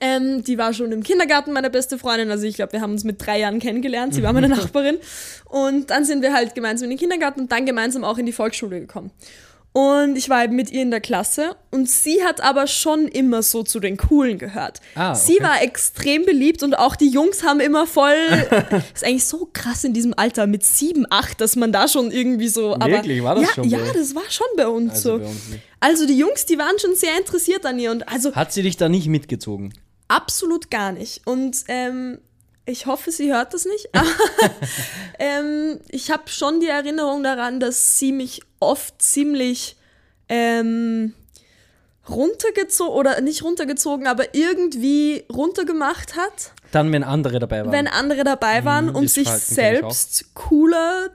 [0.00, 2.30] Ähm, die war schon im Kindergarten meine beste Freundin.
[2.30, 4.14] Also ich glaube, wir haben uns mit drei Jahren kennengelernt.
[4.14, 4.98] Sie war meine Nachbarin.
[5.46, 8.32] Und dann sind wir halt gemeinsam in den Kindergarten und dann gemeinsam auch in die
[8.32, 9.10] Volksschule gekommen.
[9.72, 13.40] Und ich war eben mit ihr in der Klasse und sie hat aber schon immer
[13.44, 14.80] so zu den Coolen gehört.
[14.96, 15.44] Ah, Sie okay.
[15.44, 18.16] war extrem beliebt und auch die Jungs haben immer voll.
[18.94, 22.48] ist eigentlich so krass in diesem Alter mit sieben, acht, dass man da schon irgendwie
[22.48, 22.74] so.
[22.74, 23.22] Aber, Wirklich?
[23.22, 23.92] War das ja, schon bei Ja, euch?
[23.92, 25.18] das war schon bei uns Also so.
[25.20, 25.40] bei uns.
[25.78, 28.76] Also die Jungs, die waren schon sehr interessiert an ihr und also Hat sie dich
[28.76, 29.72] da nicht mitgezogen?
[30.08, 31.24] absolut gar nicht.
[31.26, 32.18] Und ähm,
[32.66, 33.88] ich hoffe, sie hört das nicht.
[35.22, 39.76] Ähm, ich habe schon die Erinnerung daran, dass sie mich oft ziemlich
[40.30, 41.12] ähm,
[42.08, 47.72] runtergezogen oder nicht runtergezogen, aber irgendwie runtergemacht hat, Dann, wenn andere dabei waren.
[47.72, 51.10] wenn andere dabei waren, um das sich selbst cooler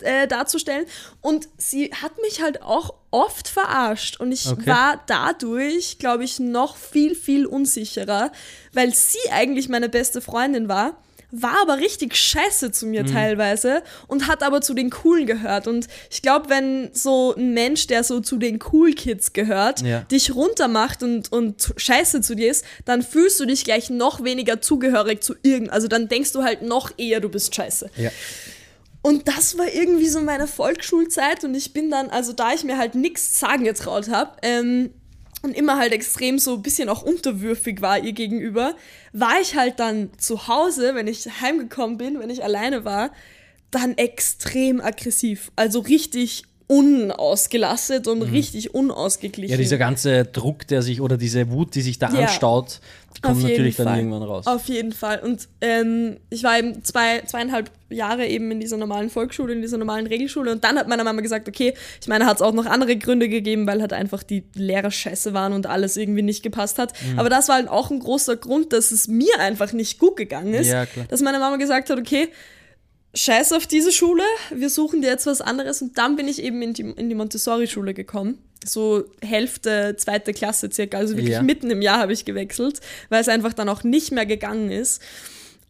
[0.00, 0.86] äh, darzustellen.
[1.20, 4.20] Und sie hat mich halt auch oft verarscht.
[4.20, 4.66] Und ich Okay.
[4.66, 8.30] war dadurch, glaube ich, noch viel, viel unsicherer,
[8.72, 10.96] weil sie eigentlich meine beste Freundin war.
[11.30, 12.90] War aber richtig scheiße zu Mhm.
[12.90, 15.66] mir teilweise und hat aber zu den Coolen gehört.
[15.66, 20.00] Und ich glaube, wenn so ein Mensch, der so zu den Cool Kids gehört, Ja.
[20.10, 24.62] dich runtermacht und, und scheiße zu dir ist, dann fühlst du dich gleich noch weniger
[24.62, 25.68] zugehörig zu irgend.
[25.70, 27.90] Also dann denkst du halt noch eher, du bist scheiße.
[27.96, 28.10] ja.
[29.08, 32.76] Und das war irgendwie so meine Volksschulzeit und ich bin dann, also da ich mir
[32.76, 34.90] halt nichts sagen getraut habe ähm,
[35.40, 38.76] und immer halt extrem so ein bisschen auch unterwürfig war ihr gegenüber,
[39.14, 43.10] war ich halt dann zu Hause, wenn ich heimgekommen bin, wenn ich alleine war,
[43.70, 45.52] dann extrem aggressiv.
[45.56, 49.48] Also richtig unausgelastet und richtig unausgeglichen.
[49.54, 49.58] Mhm.
[49.58, 52.20] ja, dieser ganze Druck, der sich, oder diese Wut, die sich da Ja.
[52.26, 52.80] anstaut,
[53.22, 53.98] kommt natürlich dann Fall.
[53.98, 54.46] irgendwann raus.
[54.46, 55.20] Auf jeden Fall.
[55.20, 59.78] Und ähm, ich war eben zwei, zweieinhalb Jahre eben in dieser normalen Volksschule, in dieser
[59.78, 60.52] normalen Regelschule.
[60.52, 63.28] Und dann hat meine Mama gesagt, okay, ich meine, hat es auch noch andere Gründe
[63.28, 66.92] gegeben, weil halt einfach die Lehrer scheiße waren und alles irgendwie nicht gepasst hat.
[67.12, 67.18] Mhm.
[67.18, 70.54] Aber das war halt auch ein großer Grund, dass es mir einfach nicht gut gegangen
[70.54, 70.68] ist.
[70.68, 71.06] Ja, klar.
[71.08, 72.28] Dass meine Mama gesagt hat, okay,
[73.18, 75.82] scheiß auf diese Schule, wir suchen dir jetzt was anderes.
[75.82, 78.38] Und dann bin ich eben in die, in die Montessori-Schule gekommen.
[78.64, 80.98] So Hälfte, zweite Klasse circa.
[80.98, 81.42] Also wirklich Ja.
[81.42, 85.02] mitten im Jahr habe ich gewechselt, weil es einfach dann auch nicht mehr gegangen ist.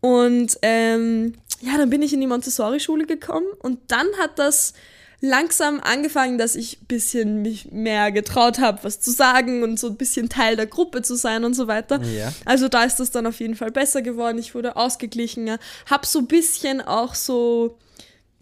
[0.00, 4.74] Und ähm, ja, dann bin ich in die Montessori-Schule gekommen und dann hat das
[5.20, 9.88] langsam angefangen, dass ich ein bisschen mich mehr getraut habe, was zu sagen und so
[9.88, 12.00] ein bisschen Teil der Gruppe zu sein und so weiter.
[12.02, 12.32] Ja.
[12.44, 14.38] Also da ist das dann auf jeden Fall besser geworden.
[14.38, 17.78] Ich wurde ausgeglichener, habe so ein bisschen auch so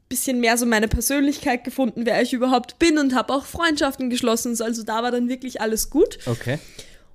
[0.08, 4.56] bisschen mehr so meine Persönlichkeit gefunden, wer ich überhaupt bin und habe auch Freundschaften geschlossen.
[4.60, 6.18] Also da war dann wirklich alles gut.
[6.26, 6.58] Okay.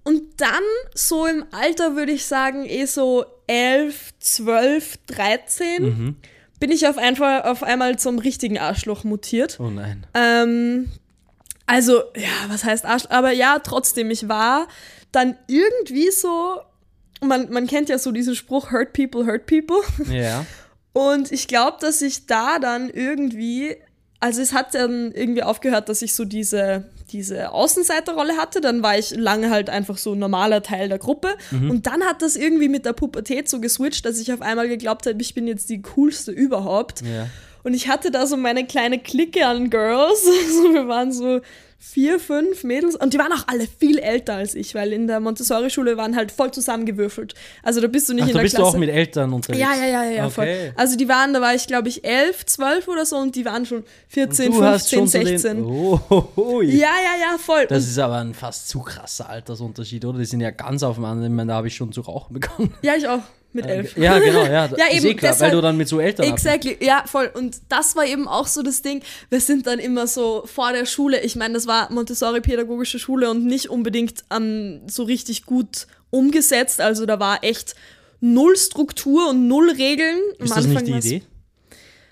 [0.04, 6.15] Und dann so im Alter würde ich sagen, eh so 11, 12, 13
[6.62, 9.60] bin ich auf, einfach, auf einmal zum richtigen Arschloch mutiert.
[9.60, 10.06] Oh nein.
[10.13, 10.91] Ähm,
[11.65, 13.10] also, ja, was heißt Arschloch?
[13.10, 14.67] Aber ja, trotzdem, ich war
[15.12, 16.62] dann irgendwie so,
[17.19, 19.82] man, man kennt ja so diesen Spruch, hurt people, hurt people.
[20.10, 20.45] Ja.
[20.93, 23.76] Und ich glaube, dass ich da dann irgendwie,
[24.19, 28.62] also es hat dann irgendwie aufgehört, dass ich so diese, diese Außenseiterrolle hatte.
[28.62, 31.36] Dann war ich lange halt einfach so ein normaler Teil der Gruppe.
[31.69, 35.06] Und dann hat das irgendwie mit der Pubertät so geswitcht, dass ich auf einmal geglaubt
[35.06, 37.02] habe, ich bin jetzt die coolste überhaupt.
[37.02, 37.28] Ja.
[37.63, 40.26] Und ich hatte da so meine kleine Clique an Girls.
[40.45, 41.41] Also wir waren so
[41.84, 42.96] vier, fünf Mädels.
[42.96, 46.32] Und die waren auch alle viel älter als ich, weil in der Montessori-Schule waren halt
[46.32, 47.34] voll zusammengewürfelt.
[47.63, 48.72] Also da bist du nicht Ach, in da der bist Klasse.
[48.72, 49.60] du auch mit Eltern unterwegs.
[49.60, 50.44] Ja, ja, ja, ja, ja, voll.
[50.44, 50.72] Okay.
[50.76, 53.65] Also die waren, da war ich glaube ich elf, zwölf oder so und die waren
[53.65, 55.58] schon 14, du hast 15, schon so 16.
[55.58, 57.65] Den, oh, oh, oh, Ja, ja, ja, voll.
[57.67, 60.20] Das Und, ist aber ein fast zu krasser Altersunterschied, oder?
[60.20, 61.48] Die sind ja ganz auf dem anderen.
[61.48, 62.74] Da habe ich schon zu rauchen begonnen.
[62.84, 63.22] ja, ich auch.
[63.54, 63.98] Mit elf.
[63.98, 64.70] Ja, genau, ja.
[64.78, 67.30] Ja, eben, eh klar, deshalb- weil du dann mit so Eltern Exactly, ja, voll.
[67.34, 69.04] Und das war eben auch so das Ding.
[69.30, 71.22] Wir sind dann immer so vor der Schule.
[71.22, 76.80] Ich meine, das war Montessori-pädagogische Schule und nicht unbedingt ähm, so richtig gut umgesetzt.
[76.82, 77.76] Also da war echt
[78.22, 80.18] null Struktur und null Regeln.
[80.40, 81.24] Ist Am das nicht die Idee?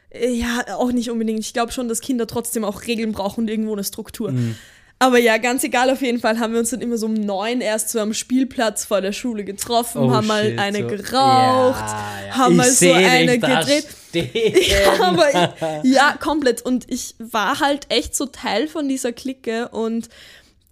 [0.10, 1.40] Äh, Ja, auch nicht unbedingt.
[1.40, 4.32] Ich glaube schon, dass Kinder trotzdem auch Regeln brauchen und irgendwo eine Struktur.
[4.32, 4.56] Mhm.
[5.02, 7.62] Aber ja, ganz egal, auf jeden Fall haben wir uns dann immer so um neun
[7.62, 10.88] erst so am Spielplatz vor der Schule getroffen, Oh, haben mal shit, eine so.
[10.88, 12.38] geraucht, Ja, ja.
[12.38, 13.88] haben Ich mal so eine gedreht.
[14.14, 16.64] Ja, aber ich, ja, komplett.
[16.64, 20.10] Und ich war halt echt so Teil von dieser Clique und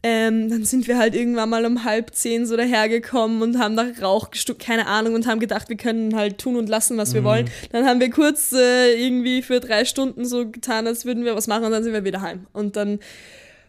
[0.04, 4.02] ähm, dann sind wir halt irgendwann mal um halb zehn so dahergekommen und haben nach
[4.02, 7.24] Rauch gestuckt, keine Ahnung, und haben gedacht, wir können halt tun und lassen, was wir
[7.24, 7.50] wollen.
[7.72, 11.48] Dann haben wir kurz äh, irgendwie für drei Stunden so getan, als würden wir was
[11.48, 12.46] machen und dann sind wir wieder heim.
[12.54, 13.00] Und dann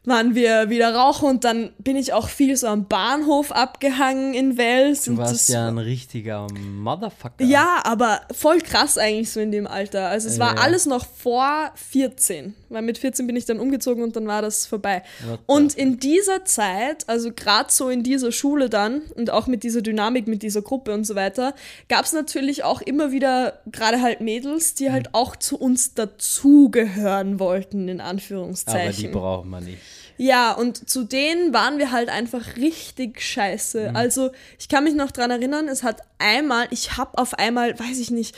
[0.05, 4.57] waren wir wieder rauchen und dann bin ich auch viel so am Bahnhof abgehangen in
[4.57, 5.05] Wels.
[5.05, 7.45] Du warst ja ein richtiger Motherfucker.
[7.45, 10.09] ja, aber voll krass eigentlich so in dem Alter.
[10.09, 10.63] Also es war Ja.
[10.63, 14.67] alles noch vor 14, weil mit 14 bin ich dann umgezogen und dann war das
[14.67, 15.03] vorbei.
[15.27, 19.63] What Und in dieser Zeit, also gerade so in dieser Schule dann und auch mit
[19.63, 21.55] dieser Dynamik, mit dieser Gruppe und so weiter,
[21.89, 24.93] gab es natürlich auch immer wieder gerade halt Mädels, die Mhm.
[24.93, 29.11] halt auch zu uns dazugehören wollten, in Aber die Anführungszeichen.
[29.13, 29.79] braucht man nicht.
[30.19, 33.93] Ja, und zu denen waren wir halt einfach richtig scheiße.
[33.95, 37.99] Also, ich kann mich noch dran erinnern, es hat einmal, ich hab auf einmal, weiß
[38.01, 38.37] ich nicht,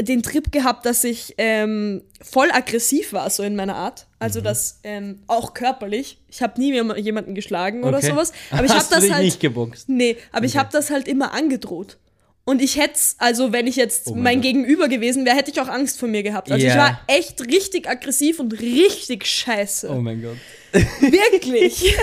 [0.00, 4.06] den Trip gehabt, dass ich ähm, voll aggressiv war, so in meiner Art.
[4.18, 6.18] Also, das ähm, auch körperlich.
[6.28, 8.08] Ich habe nie jema- jemanden geschlagen oder Okay.
[8.08, 8.32] sowas.
[8.50, 9.24] Aber ich habe das dich halt.
[9.24, 9.88] nicht geboxt?
[9.90, 10.58] Nee, aber ich Okay.
[10.60, 11.98] habe das halt immer angedroht.
[12.46, 14.40] Und ich hätte also wenn ich jetzt Oh mein mein.
[14.40, 16.50] Gegenüber gewesen wäre, hätte ich auch Angst vor mir gehabt.
[16.50, 16.78] Also ich Ja.
[16.78, 19.88] war echt richtig aggressiv und richtig scheiße.
[19.90, 20.36] Oh mein Gott.
[21.00, 21.96] Wirklich.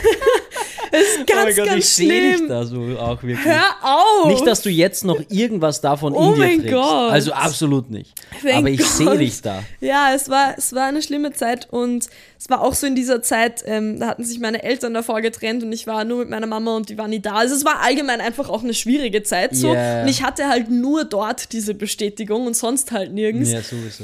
[0.92, 2.50] das ist oh ganz, mein Gott, ich ganz sehe dich schlimm.
[2.50, 3.46] da so auch wirklich.
[3.46, 4.28] Hör auf.
[4.28, 6.74] Nicht, dass du jetzt noch irgendwas davon Oh in dir mein trägst.
[6.74, 7.12] Gott.
[7.12, 8.14] Also absolut nicht.
[8.42, 9.64] Thank Aber ich sehe dich da.
[9.80, 13.22] Ja, es war, es war eine schlimme Zeit und es war auch so in dieser
[13.22, 16.48] Zeit, ähm, da hatten sich meine Eltern davor getrennt und ich war nur mit meiner
[16.48, 17.36] Mama und die war nie da.
[17.36, 19.74] Also es war allgemein einfach auch eine schwierige Zeit so.
[19.74, 20.02] Ja.
[20.02, 23.52] Und ich hatte halt nur dort diese Bestätigung und sonst halt nirgends.
[23.52, 24.04] Ja, sowieso.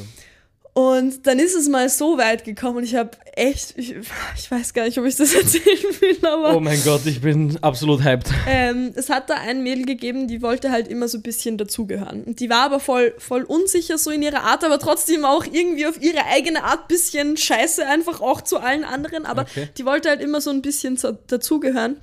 [0.76, 3.96] Und dann ist es mal so weit gekommen und ich habe echt, ich,
[4.36, 5.64] ich weiß gar nicht, ob ich das erzählen
[6.00, 8.28] will, aber Oh mein Gott, ich bin absolut hyped.
[8.48, 12.24] ähm, es hat da ein Mädel gegeben, die wollte halt immer so ein bisschen dazugehören.
[12.24, 15.86] Und die war aber voll, voll unsicher so in ihrer Art, aber trotzdem auch irgendwie
[15.86, 19.28] auf ihre eigene Art bisschen scheiße, einfach auch zu allen anderen.
[19.28, 19.70] Aber Okay.
[19.78, 21.98] die wollte halt immer so ein bisschen zu, dazugehören.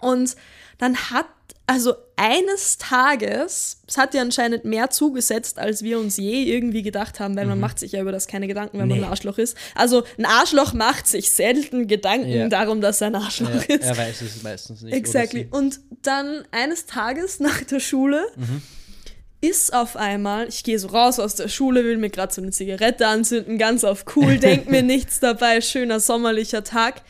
[0.00, 0.34] Und
[0.78, 1.26] dann hat,
[1.70, 7.20] also eines Tages, es hat ihr anscheinend mehr zugesetzt, als wir uns je irgendwie gedacht
[7.20, 9.02] haben, weil man macht sich ja über das keine Gedanken, wenn man Mhm.
[9.02, 9.06] Nee.
[9.06, 9.56] ein Arschloch ist.
[9.76, 12.48] Also ein Arschloch macht sich selten Gedanken Ja.
[12.48, 13.84] darum, dass er ein Arschloch Ja, ist.
[13.84, 14.92] er weiß es meistens nicht.
[14.94, 15.46] Exactly.
[15.50, 18.62] Und dann eines Tages nach der Schule Mhm.
[19.40, 22.50] ist auf einmal, ich gehe so raus aus der Schule, will mir gerade so eine
[22.50, 27.02] Zigarette anzünden, ganz auf cool, denk mir nichts dabei, schöner sommerlicher Tag.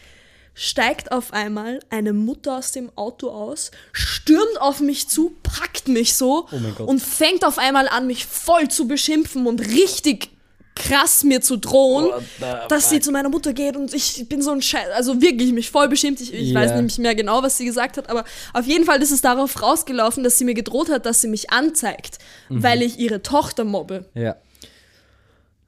[0.54, 6.14] Steigt auf einmal eine Mutter aus dem Auto aus, stürmt auf mich zu, packt mich
[6.14, 10.30] so Oh und fängt auf einmal an, mich voll zu beschimpfen und richtig
[10.74, 12.06] krass mir zu drohen,
[12.38, 13.04] the dass sie fuck?
[13.04, 16.22] zu meiner Mutter geht und ich bin so ein Scheiß, also wirklich mich voll beschimpft.
[16.22, 16.60] Ich, ich Ja.
[16.60, 19.60] weiß nicht mehr genau, was sie gesagt hat, aber auf jeden Fall ist es darauf
[19.62, 22.62] rausgelaufen, dass sie mir gedroht hat, dass sie mich anzeigt, Mhm.
[22.62, 24.06] weil ich ihre Tochter mobbe.
[24.14, 24.36] Ja.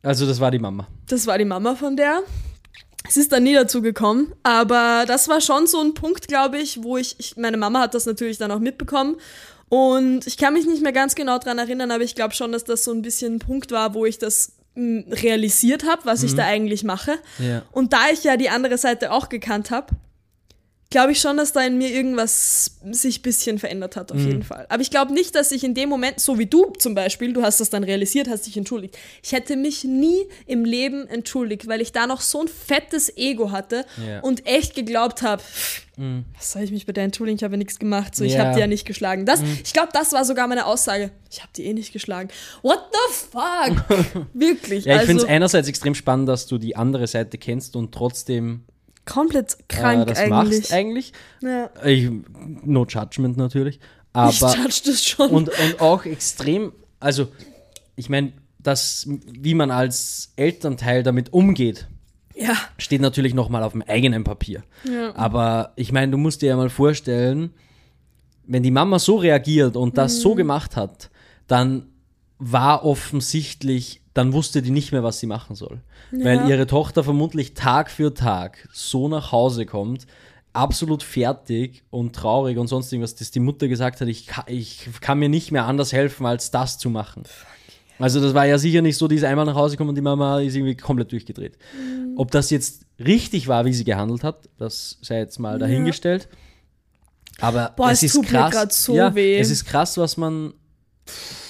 [0.03, 0.87] Also das war die Mama.
[1.09, 2.23] Das war die Mama von der.
[3.09, 6.83] Es ist dann nie dazu gekommen, aber das war schon so ein Punkt, glaube ich,
[6.83, 9.17] wo ich, ich, meine Mama hat das natürlich dann auch mitbekommen
[9.69, 12.65] und ich kann mich nicht mehr ganz genau dran erinnern, aber ich glaube schon, dass
[12.65, 16.35] das so ein bisschen ein Punkt war, wo ich das mh, realisiert habe, was ich
[16.35, 17.19] da eigentlich mache.
[17.39, 17.63] Ja.
[17.73, 19.95] Und da ich ja die andere Seite auch gekannt habe,
[20.93, 24.45] glaube ich schon, dass da in mir irgendwas sich ein bisschen verändert hat, auf jeden
[24.45, 24.67] Fall.
[24.69, 27.43] Aber ich glaube nicht, dass ich in dem Moment, so wie du zum Beispiel, du
[27.43, 28.97] hast das dann realisiert, hast dich entschuldigt.
[29.25, 33.51] Ich hätte mich nie im Leben entschuldigt, weil ich da noch so ein fettes Ego
[33.51, 34.21] hatte Ja.
[34.21, 35.43] und echt geglaubt habe,
[36.37, 37.37] was soll ich mich bei der entschuldigen?
[37.37, 38.45] Ich habe ja nichts gemacht, so ich Ja.
[38.45, 39.27] habe die ja nicht geschlagen.
[39.27, 41.11] Das, Ich glaube, das war sogar meine Aussage.
[41.31, 42.29] Ich habe die eh nicht geschlagen.
[42.63, 44.27] What the fuck?
[44.35, 44.85] Wirklich.
[44.85, 47.93] Ja, ich finde also es einerseits extrem spannend, dass du die andere Seite kennst und
[47.93, 48.65] trotzdem
[49.05, 50.31] komplett äh, krank das eigentlich.
[50.61, 51.13] machst eigentlich.
[51.43, 51.71] Ja.
[51.85, 52.11] Ich,
[52.65, 53.77] no judgment natürlich.
[53.77, 53.81] Ich
[54.13, 55.31] Aber judge das schon.
[55.31, 57.29] und, und auch extrem, also
[57.97, 61.89] ich meine, das, wie man als Elternteil damit umgeht,
[62.35, 62.55] ja.
[62.79, 64.63] steht natürlich nochmal auf dem eigenen Papier.
[64.85, 65.15] Ja.
[65.17, 67.53] Aber ich meine, du musst dir ja mal vorstellen,
[68.47, 70.21] wenn die Mama so reagiert und das Mhm.
[70.21, 71.11] so gemacht hat,
[71.47, 71.89] dann
[72.45, 75.81] war offensichtlich, dann wusste die nicht mehr, was sie machen soll.
[76.11, 80.07] Weil ihre Tochter vermutlich Tag für Tag so nach Hause kommt,
[80.53, 84.89] absolut fertig und traurig und sonst irgendwas, dass die Mutter gesagt hat, ich kann, ich
[85.01, 87.23] kann mir nicht mehr anders helfen, als das zu machen.
[87.99, 90.03] Also das war ja sicher nicht so, die ist einmal nach Hause gekommen und die
[90.03, 91.57] Mama ist irgendwie komplett durchgedreht.
[91.79, 92.15] Mhm.
[92.17, 96.29] Ob das jetzt richtig war, wie sie gehandelt hat, das sei jetzt mal dahingestellt.
[97.41, 98.85] Aber Boah, es es ist krass.
[98.85, 99.09] so ja.
[99.15, 100.53] Es ist krass, was man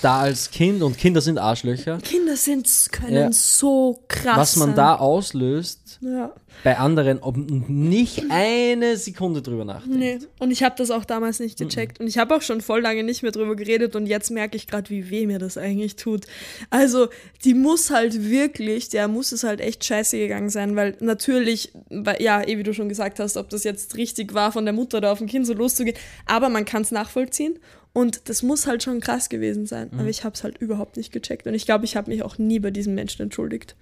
[0.01, 3.33] da als Kind und Kinder sind Arschlöcher, Kinder sind, können Ja.
[3.33, 6.33] so krass was man da auslöst Ja.
[6.65, 9.97] bei anderen, ob nicht eine Sekunde drüber nachdenkt.
[9.99, 10.19] Nee.
[10.41, 12.01] Und ich habe das auch damals nicht gecheckt.
[12.01, 13.95] Und ich habe auch schon voll lange nicht mehr drüber geredet.
[13.95, 16.27] Und jetzt merke ich gerade, wie weh mir das eigentlich tut.
[16.71, 17.09] Also,
[17.45, 20.75] die muss halt wirklich, der muss es halt echt scheiße gegangen sein.
[20.75, 21.73] Weil natürlich,
[22.19, 25.01] ja, eh wie du schon gesagt hast, ob das jetzt richtig war, von der Mutter
[25.01, 25.97] da auf dem Kind so loszugehen.
[26.27, 27.59] Aber man kann es nachvollziehen.
[27.95, 29.91] Und das muss halt schon krass gewesen sein.
[29.99, 31.47] Aber ich habe es halt überhaupt nicht gecheckt.
[31.47, 33.77] Und ich glaube, ich habe mich auch nie bei diesem Menschen entschuldigt.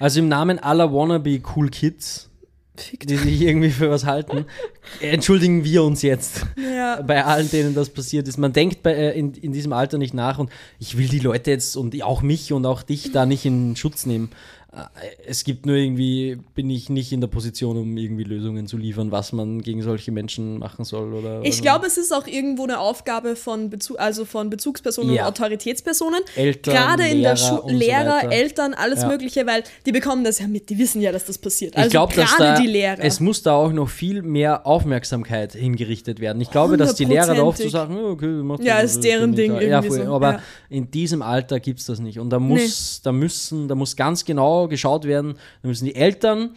[0.00, 2.28] Also im Namen aller wannabe Cool Kids,
[2.76, 3.08] Fickt.
[3.10, 4.46] die sich irgendwie für was halten,
[5.00, 6.46] entschuldigen wir uns jetzt.
[6.56, 7.00] Ja.
[7.02, 8.38] bei allen, denen das passiert ist.
[8.38, 11.50] Man denkt bei, äh, in, in diesem Alter nicht nach und ich will die Leute
[11.50, 14.30] jetzt und auch mich und auch dich da nicht in Schutz nehmen.
[14.72, 14.80] Äh,
[15.26, 19.10] Es gibt nur irgendwie, bin ich nicht in der Position, um irgendwie Lösungen zu liefern,
[19.10, 21.40] was man gegen solche Menschen machen soll oder.
[21.44, 25.22] Ich glaube, es ist auch irgendwo eine Aufgabe von, Bezug, also von Bezugspersonen Ja.
[25.22, 26.20] und Autoritätspersonen.
[26.36, 28.32] Eltern, Gerade in der Lehrer Schule, und so Lehrer, weiter.
[28.32, 29.08] Eltern, alles Ja.
[29.08, 31.74] Mögliche, weil die bekommen das ja mit, die wissen ja, dass das passiert.
[31.74, 32.98] Also ich glaube, dass gerade da, die Lehrer.
[33.02, 36.42] es muss da auch noch viel mehr Aufmerksamkeit hingerichtet werden.
[36.42, 39.04] Ich glaube, dass die Lehrer da oft so sagen, ja, okay, macht Ja, das, ist
[39.04, 39.58] deren Ding.
[39.60, 40.04] Ja, voll.
[40.04, 42.18] so, aber in diesem Alter gibt es das nicht.
[42.18, 46.50] Und da muss, da müssen, da muss ganz genau geschaut werden, da müssen die Eltern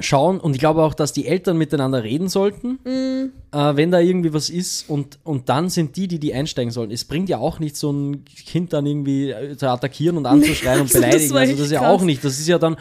[0.00, 3.32] schauen und ich glaube auch, dass die Eltern miteinander reden sollten, Mhm.
[3.52, 6.90] äh, wenn da irgendwie was ist und, und dann sind die, die die einsteigen sollen.
[6.90, 10.80] Es bringt ja auch nicht so ein Kind dann irgendwie äh, zu attackieren und anzuschreien
[10.82, 11.30] und das beleidigen.
[11.32, 11.88] war Also das ist ja krass.
[11.88, 12.22] auch nicht.
[12.24, 12.76] Das ist ja dann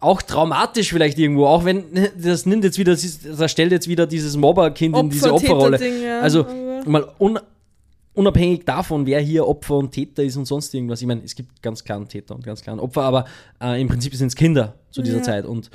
[0.00, 1.84] auch traumatisch vielleicht irgendwo, auch wenn
[2.20, 6.02] das nimmt jetzt wieder, das, das stellt jetzt wieder dieses Mobberkind in diese Opfer, Opferrolle.
[6.04, 6.46] Ja, also
[6.84, 7.38] mal un,
[8.14, 11.00] unabhängig davon, wer hier Opfer und Täter ist und sonst irgendwas.
[11.00, 13.24] Ich meine, es gibt ganz klaren Täter und ganz klaren Opfer, aber
[13.60, 15.22] äh, im Prinzip sind es Kinder zu dieser Ja.
[15.22, 15.70] Zeit und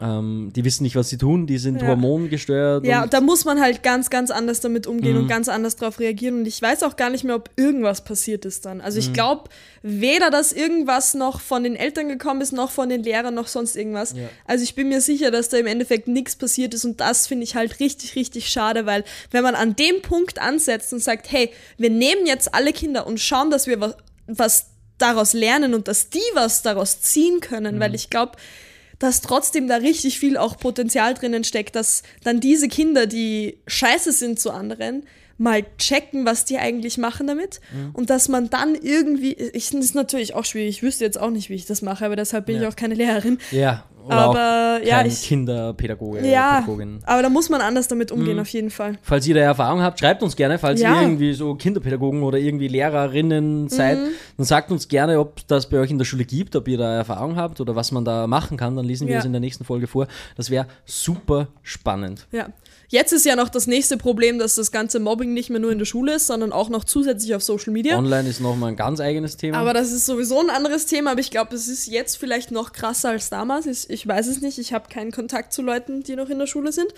[0.00, 1.88] ähm, die wissen nicht, was sie tun, die sind Ja.
[1.88, 2.84] hormongesteuert.
[2.86, 5.22] ja, da muss man halt ganz, ganz anders damit umgehen Mhm.
[5.22, 6.40] und ganz anders drauf reagieren.
[6.40, 8.80] Und ich weiß auch gar nicht mehr, ob irgendwas passiert ist dann.
[8.80, 9.06] Also Mhm.
[9.06, 9.50] ich glaube,
[9.82, 13.74] weder dass irgendwas noch von den Eltern gekommen ist, noch von den Lehrern, noch sonst
[13.76, 14.12] irgendwas.
[14.12, 14.28] Ja.
[14.46, 16.84] Also ich bin mir sicher, dass da im Endeffekt nichts passiert ist.
[16.84, 20.92] Und das finde ich halt richtig, richtig schade, weil wenn man an dem Punkt ansetzt
[20.92, 23.94] und sagt, hey, wir nehmen jetzt alle Kinder und schauen, dass wir was,
[24.28, 24.66] was
[24.98, 27.80] daraus lernen und dass die was daraus ziehen können, Mhm.
[27.80, 28.32] weil ich glaube,
[28.98, 34.12] dass trotzdem da richtig viel auch Potenzial drinnen steckt, dass dann diese Kinder, die scheiße
[34.12, 35.04] sind zu anderen,
[35.38, 37.90] mal checken, was die eigentlich machen damit Mhm.
[37.94, 41.30] und dass man dann irgendwie, ich das ist natürlich auch schwierig, ich wüsste jetzt auch
[41.30, 42.62] nicht, wie ich das mache, aber deshalb bin Ja.
[42.62, 43.38] ich auch keine Lehrerin.
[43.52, 47.00] ja, oder aber ja, kein ich, Kinderpädagoge, ja, Pädagogin.
[47.04, 48.40] aber da muss man anders damit umgehen, Mhm.
[48.42, 48.98] auf jeden Fall.
[49.02, 50.94] Falls ihr da Erfahrung habt, schreibt uns gerne, falls Ja.
[50.96, 54.08] ihr irgendwie so Kinderpädagogen oder irgendwie Lehrerinnen seid, Mhm.
[54.38, 56.96] dann sagt uns gerne, ob das bei euch in der Schule gibt, ob ihr da
[56.96, 58.74] Erfahrung habt oder was man da machen kann.
[58.76, 59.20] Dann lesen wir Ja.
[59.20, 60.08] es in der nächsten Folge vor.
[60.36, 62.26] Das wäre super spannend.
[62.32, 62.48] Ja.
[62.90, 65.78] Jetzt ist ja noch das nächste Problem, dass das ganze Mobbing nicht mehr nur in
[65.78, 67.98] der Schule ist, sondern auch noch zusätzlich auf Social Media.
[67.98, 69.58] Online ist nochmal ein ganz eigenes Thema.
[69.58, 72.72] Aber das ist sowieso ein anderes Thema, aber ich glaube, es ist jetzt vielleicht noch
[72.72, 73.66] krasser als damals.
[73.66, 74.58] Ich, Ich weiß es nicht.
[74.58, 76.88] Ich habe keinen Kontakt zu Leuten, die noch in der Schule sind.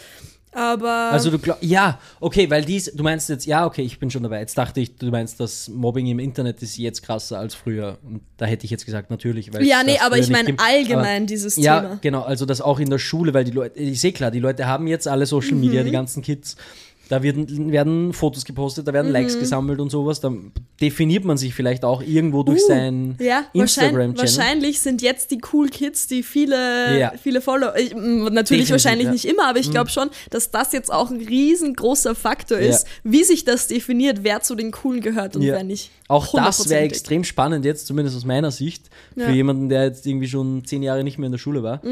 [0.53, 4.11] Aber Also du glaubst, ja, okay, weil dies, du meinst jetzt, ja, okay, ich bin
[4.11, 4.41] schon dabei.
[4.41, 7.99] Jetzt dachte ich, du meinst, das Mobbing im Internet ist jetzt krasser als früher.
[8.03, 9.55] Und da hätte ich jetzt gesagt, natürlich.
[9.55, 11.99] Weil ja, nee, aber ich meine allgemein dieses Ja, Thema.
[12.01, 14.67] genau, also das auch in der Schule, weil die Leute, ich sehe klar, die Leute
[14.67, 15.61] haben jetzt alle Social Mhm.
[15.81, 16.57] Media, die ganzen Kids.
[17.09, 20.21] Da werden, werden Fotos gepostet, da werden Likes gesammelt und sowas.
[20.21, 20.33] Da
[20.81, 22.65] definiert man sich vielleicht auch irgendwo durch Mhm.
[22.65, 24.17] Uh, sein Ja, wahrscheinlich, Instagram-Channel.
[24.19, 27.13] wahrscheinlich sind jetzt die Cool Kids, die viele, Ja.
[27.21, 28.37] viele Follower, natürlich
[28.69, 29.11] Definitiv, wahrscheinlich ja.
[29.11, 29.15] Mhm.
[29.15, 32.69] nicht immer, aber ich glaube schon, dass das jetzt auch ein riesengroßer Faktor Ja.
[32.71, 35.55] ist, wie sich das definiert, wer zu den Coolen gehört und Ja.
[35.55, 35.91] wer nicht.
[36.07, 39.31] Auch das wäre extrem spannend jetzt, zumindest aus meiner Sicht, für Ja.
[39.31, 41.83] jemanden, der jetzt irgendwie schon zehn Jahre nicht mehr in der Schule war,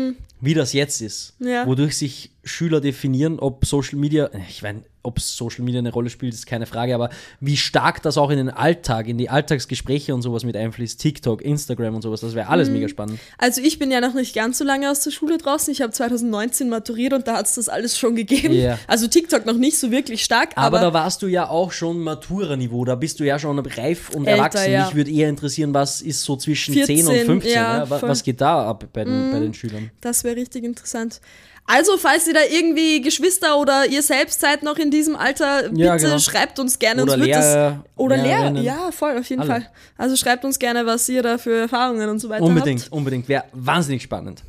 [0.40, 1.34] wie das jetzt ist.
[1.40, 1.66] Ja.
[1.66, 6.34] Wodurch sich Schüler definieren, ob Social Media, ich meine, ob Social Media eine Rolle spielt,
[6.34, 10.22] ist keine Frage, aber wie stark das auch in den Alltag, in die Alltagsgespräche und
[10.22, 13.18] sowas mit einfließt, TikTok, Instagram und sowas, das wäre alles mega spannend.
[13.38, 15.72] Also ich bin ja noch nicht ganz so lange aus der Schule draußen.
[15.72, 18.52] Ich habe 2019 maturiert und da hat es das alles schon gegeben.
[18.52, 18.78] Ja.
[18.86, 22.00] Also TikTok noch nicht so wirklich stark, Aber, aber, da warst du ja auch schon
[22.00, 24.72] Matura-Niveau, da bist du ja schon reif und Älter, erwachsen.
[24.72, 24.86] ja.
[24.86, 27.84] Mich würde eher interessieren, was ist so zwischen 10 und 14, 15, ja, ja.
[27.84, 27.90] Mhm.
[28.02, 29.90] was geht da ab bei den, bei den Schülern?
[30.00, 31.20] das wäre richtig interessant.
[31.70, 35.80] Also, falls ihr da irgendwie Geschwister oder ihr selbst seid noch in diesem Alter, bitte
[35.80, 36.18] Ja, genau.
[36.18, 37.02] schreibt uns gerne.
[37.02, 39.50] Oder uns Lehrer, das, oder Lehrer, ja, voll, auf jeden Alle.
[39.50, 39.70] Fall.
[39.98, 42.92] Also schreibt uns gerne, was ihr da für Erfahrungen und so weiter Unbedingt, habt.
[42.92, 43.28] unbedingt.
[43.28, 44.42] Wäre wahnsinnig spannend.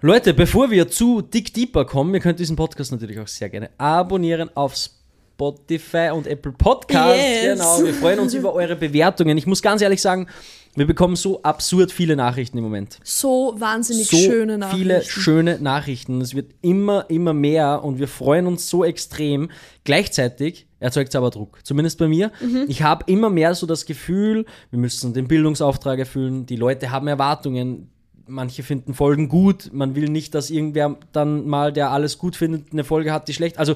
[0.00, 3.70] Leute, bevor wir zu Dick Deeper kommen, ihr könnt diesen Podcast natürlich auch sehr gerne
[3.78, 5.01] abonnieren auf Spotify
[5.38, 7.18] und Apple Podcast.
[7.18, 7.58] Yes.
[7.58, 9.36] Genau, wir freuen uns über eure Bewertungen.
[9.36, 10.28] Ich muss ganz ehrlich sagen,
[10.74, 12.98] wir bekommen so absurd viele Nachrichten im Moment.
[13.04, 14.78] So wahnsinnig so schöne Nachrichten.
[14.78, 16.20] viele schöne Nachrichten.
[16.22, 19.50] Es wird immer, immer mehr und wir freuen uns so extrem.
[19.84, 22.32] Gleichzeitig erzeugt es aber Druck, zumindest bei mir.
[22.40, 22.64] Mhm.
[22.68, 27.06] Ich habe immer mehr so das Gefühl, wir müssen den Bildungsauftrag erfüllen, die Leute haben
[27.06, 27.91] Erwartungen.
[28.32, 32.72] Manche finden Folgen gut, man will nicht, dass irgendwer dann mal, der alles gut findet,
[32.72, 33.58] eine Folge hat, die schlecht.
[33.58, 33.74] Also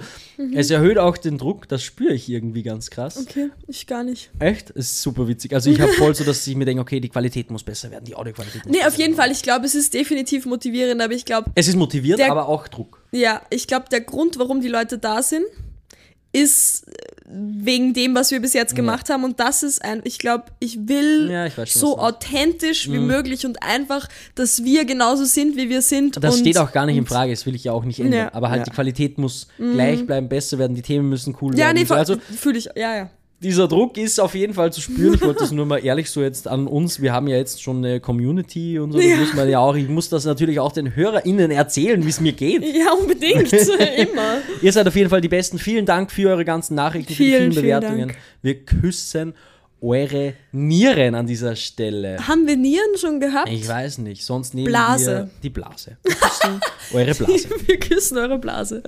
[0.54, 3.16] es erhöht auch den Druck, das spüre ich irgendwie ganz krass.
[3.16, 3.26] Mhm.
[3.28, 4.30] Okay, ich gar nicht.
[4.38, 4.70] Echt?
[4.70, 5.52] Es ist super witzig.
[5.54, 8.06] Also ich habe voll so, dass ich mir denke, okay, die Qualität muss besser werden,
[8.06, 9.16] die Audioqualität muss Nee, auf jeden werden.
[9.16, 9.30] Fall.
[9.30, 12.66] Ich glaube, es ist definitiv motivierend, aber ich glaube, Es ist motiviert, Der- aber auch
[12.68, 13.02] Druck.
[13.12, 15.44] ja, ich glaube, der Grund, warum die Leute da sind,
[16.32, 16.86] ist
[17.28, 19.24] wegen dem, was wir bis jetzt gemacht haben.
[19.24, 23.44] Und das ist ein, ich glaube, ich will Ja, ich schon, so authentisch wie möglich
[23.44, 26.22] und einfach, dass wir genauso sind, wie wir sind.
[26.22, 28.20] Das und, steht auch gar nicht in Frage, das will ich ja auch nicht ändern.
[28.20, 28.64] Ja, aber halt ja.
[28.64, 31.74] die Qualität muss gleich bleiben, besser werden, die Themen müssen cool Ja, werden.
[31.74, 31.94] nee, und so.
[31.94, 33.10] also fühle ich, ja, ja.
[33.40, 35.14] Dieser Druck ist auf jeden Fall zu spüren.
[35.14, 37.02] Ich wollte das nur mal ehrlich so jetzt an uns.
[37.02, 39.00] Wir haben ja jetzt schon eine Community und so.
[39.00, 39.16] Ja.
[39.16, 42.32] muss man ja auch, ich muss das natürlich auch den HörerInnen erzählen, wie es mir
[42.32, 42.62] geht.
[42.62, 44.38] Ja, unbedingt, immer.
[44.62, 45.58] Ihr seid auf jeden Fall die Besten.
[45.58, 48.08] Vielen Dank für eure ganzen Nachrichten, für die Vielen, vielen vielen Bewertungen.
[48.08, 48.18] Dank.
[48.40, 49.34] Wir küssen
[49.86, 52.18] eure Nieren an dieser Stelle.
[52.26, 53.48] Haben wir Nieren schon gehabt?
[53.50, 55.06] Ich weiß nicht, sonst nehmen Blase.
[55.06, 55.96] wir die Blase.
[56.02, 56.60] Wir küssen
[56.92, 57.48] eure Blase.
[57.66, 58.82] Wir küssen eure Blase.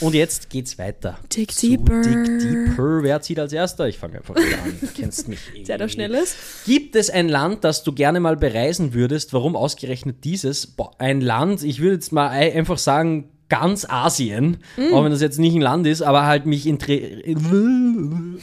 [0.00, 1.18] Und jetzt geht's weiter.
[1.34, 2.00] Dig deeper.
[2.02, 3.02] Dig Deeper.
[3.02, 3.86] Wer zieht als erster?
[3.88, 4.76] Ich fange einfach wieder an.
[4.80, 5.38] Du kennst mich.
[5.54, 5.62] eh.
[5.64, 6.36] Der da schnell ist.
[6.66, 9.32] Gibt es ein Land, das du gerne mal bereisen würdest?
[9.32, 10.66] Warum ausgerechnet dieses?
[10.66, 14.94] Boah, ein Land, ich würde jetzt mal ei- einfach sagen, ganz Asien, Mm.
[14.94, 16.88] auch wenn das jetzt nicht ein Land ist, aber halt mich, inter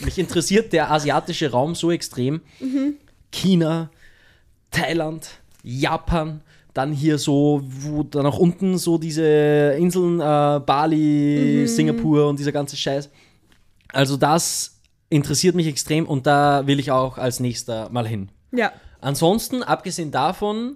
[0.06, 2.42] mich interessiert der asiatische Raum so extrem.
[2.60, 2.96] Mhm.
[3.32, 3.90] China,
[4.72, 5.28] Thailand,
[5.64, 6.42] Japan,
[6.76, 11.68] dann hier so, wo dann auch unten so diese Inseln, äh, Bali, Mhm.
[11.68, 13.10] Singapur und dieser ganze Scheiß.
[13.92, 14.80] Also das
[15.10, 18.30] interessiert mich extrem und da will ich auch als nächster mal hin.
[18.52, 18.72] Ja.
[19.02, 20.76] Ansonsten, abgesehen davon,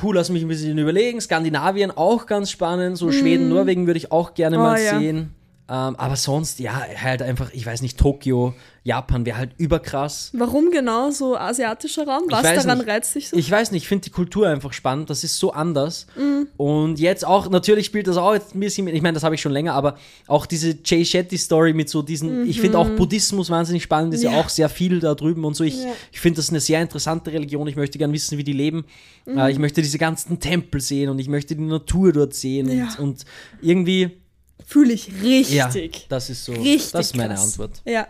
[0.00, 1.20] puh, lass mich ein bisschen überlegen.
[1.20, 2.96] Skandinavien auch ganz spannend.
[2.96, 4.62] So Schweden, Norwegen würde ich auch gerne Mhm.
[4.62, 4.98] Oh, mal ja.
[4.98, 5.34] sehen.
[5.72, 10.30] Ähm, aber sonst, ja, halt einfach, ich weiß nicht, Tokio, Japan wäre halt überkrass.
[10.32, 12.22] Warum genau so asiatischer Raum?
[12.28, 12.88] Was daran nicht.
[12.88, 13.36] reizt dich so?
[13.36, 15.10] Ich weiß nicht, ich finde die Kultur einfach spannend.
[15.10, 16.08] Das ist so anders.
[16.16, 16.48] Mhm.
[16.56, 19.36] Und jetzt auch, natürlich spielt das auch jetzt ein bisschen mit, ich meine, das habe
[19.36, 19.96] ich schon länger, aber
[20.26, 24.30] auch diese Jay Shetty-Story mit so diesen, ich finde auch Buddhismus wahnsinnig spannend, ist ja,
[24.30, 24.36] Mhm.
[24.36, 24.42] Ja.
[24.42, 25.62] auch sehr viel da drüben und so.
[25.62, 25.92] Ich, Ja.
[26.10, 27.68] ich finde das eine sehr interessante Religion.
[27.68, 28.86] Ich möchte gerne wissen, wie die leben.
[29.24, 29.38] Mhm.
[29.38, 32.68] Äh, ich möchte diese ganzen Tempel sehen und ich möchte die Natur dort sehen.
[32.76, 32.88] Ja.
[32.98, 33.24] Und, und
[33.62, 34.16] irgendwie,
[34.70, 35.54] Fühle ich richtig.
[35.54, 35.68] ja,
[36.08, 37.44] das ist so, Richtig das ist meine krass.
[37.44, 37.82] Antwort.
[37.84, 38.06] Ja.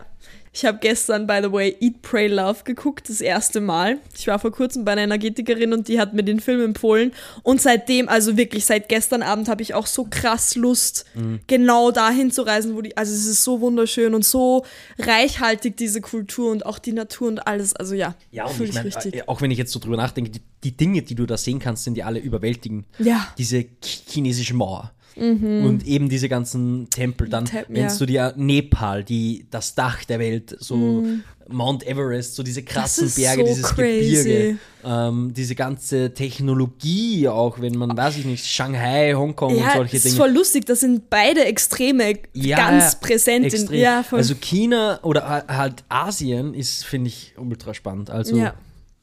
[0.53, 3.99] Ich habe gestern, by the way, Eat, Pray, Love geguckt, das erste Mal.
[4.17, 7.13] Ich war vor kurzem bei einer Energetikerin und die hat mir den Film empfohlen.
[7.43, 11.39] Und seitdem, also wirklich seit gestern Abend, habe ich auch so krass Lust, Mhm.
[11.47, 14.65] genau dahin zu reisen, wo die, also es ist so wunderschön und so
[14.99, 17.73] reichhaltig, diese Kultur und auch die Natur und alles.
[17.73, 19.15] Also ja, Ja, und ich meine, richtig.
[19.15, 21.59] äh, auch wenn ich jetzt so drüber nachdenke, die, die Dinge, die du da sehen
[21.59, 22.85] kannst, sind ja alle überwältigend.
[22.99, 23.25] Ja.
[23.37, 24.91] Diese ch- chinesische Mauer.
[25.15, 27.27] Und eben diese ganzen Tempel.
[27.29, 27.89] Dann, Tem- wenn Mhm.
[27.89, 27.97] ja.
[27.97, 31.03] du dir Nepal, die, das Dach der Welt, so
[31.49, 33.07] Mount Everest, so diese krassen Mhm.
[33.09, 34.15] ist Berge, so dieses crazy.
[34.23, 39.73] Gebirge, ähm, diese ganze Technologie auch, wenn man, weiß ich nicht, Shanghai, Hongkong und Ja,
[39.75, 40.15] solche das ist Dinge.
[40.25, 43.53] voll lustig, da sind beide Extreme Ja, ganz präsent.
[43.53, 44.19] In, ja, voll.
[44.19, 48.09] Also China oder ha- halt Asien ist, finde ich, ultra spannend.
[48.09, 48.53] Also, ja,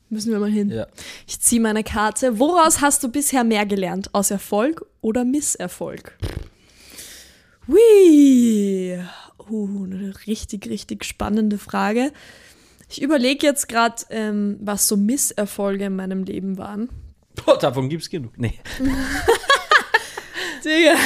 [0.08, 0.70] müssen wir mal hin.
[0.70, 0.86] ja.
[1.26, 2.38] Ich ziehe meine Karte.
[2.38, 4.14] Woraus hast du bisher mehr gelernt?
[4.14, 6.18] Aus Erfolg oder Misserfolg?
[7.66, 8.98] Hui.
[9.50, 12.12] Uh, eine richtig, richtig spannende Frage.
[12.90, 16.90] Ich überlege jetzt gerade, ähm, was so Misserfolge in meinem Leben waren.
[17.44, 18.32] Boah, davon gibt es genug.
[18.36, 18.58] Nee.
[20.64, 20.96] Digga.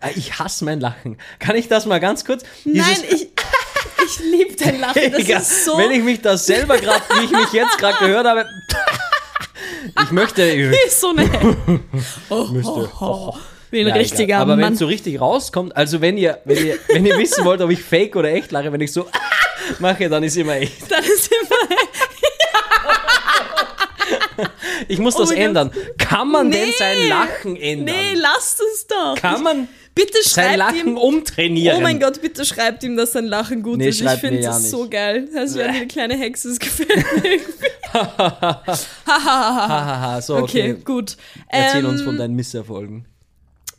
[0.00, 1.16] Ah, Ich hasse mein Lachen.
[1.38, 2.42] Kann ich das mal ganz kurz?
[2.64, 3.28] Nein, ich,
[4.06, 5.12] ich liebe dein Lachen.
[5.12, 5.78] Das Digga, ist so.
[5.78, 8.46] Wenn ich mich das selber gerade, wie ich mich jetzt gerade gehört habe.
[10.02, 10.42] Ich möchte.
[10.42, 11.28] ist so eine.
[12.30, 13.34] Oh, oh, oh.
[13.72, 14.42] Wie ein Ja, richtiger egal.
[14.42, 17.60] Aber wenn es so richtig rauskommt, also wenn ihr, wenn ihr, wenn ihr wissen wollt,
[17.60, 19.08] ob ich fake oder echt lache, wenn ich so
[19.80, 20.90] mache, dann ist immer echt.
[20.90, 21.76] Dann ist immer.
[24.88, 25.38] Ich muss Oh das Gott.
[25.38, 25.70] ändern.
[25.96, 26.74] Kann man denn Nee.
[26.76, 27.94] sein Lachen ändern?
[27.96, 29.14] Nee, lasst es doch.
[29.16, 30.96] Kann man Bitte sein schreibt Lachen ihm.
[30.96, 31.76] umtrainieren?
[31.78, 34.00] Oh mein Gott, bitte schreibt ihm, dass sein Lachen gut Nee, ist.
[34.00, 34.70] Ich finde ja das nicht.
[34.70, 35.28] so geil.
[35.32, 36.88] Das wäre eine kleine Hexe, das gefällt
[37.22, 37.40] mir.
[39.06, 40.82] Hahaha, so, Okay, okay.
[40.84, 41.16] gut.
[41.48, 43.06] Erzähl Ähm, uns von deinen Misserfolgen.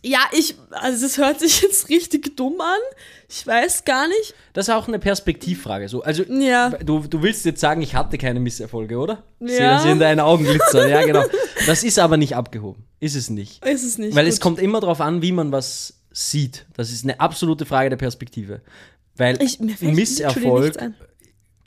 [0.06, 2.80] Ja, ich, also es hört sich jetzt richtig dumm an.
[3.30, 4.36] Ich weiß gar nicht.
[4.52, 5.88] Das ist auch eine Perspektivfrage.
[5.88, 6.70] So, also, Ja.
[6.72, 9.24] du, du willst jetzt sagen, ich hatte keine Misserfolge, oder?
[9.40, 9.76] Ich sehe Ja.
[9.76, 10.90] das in deinen Augen glitzern.
[10.90, 11.24] Ja, genau.
[11.66, 12.84] Das ist aber nicht abgehoben.
[13.00, 13.66] Ist es nicht.
[13.66, 14.14] Ist es nicht.
[14.16, 14.34] Weil gut.
[14.34, 16.66] es kommt immer darauf an, wie man was sieht.
[16.76, 18.62] Das ist eine absolute Frage der Perspektive.
[19.16, 20.78] Weil Ich, Misserfolg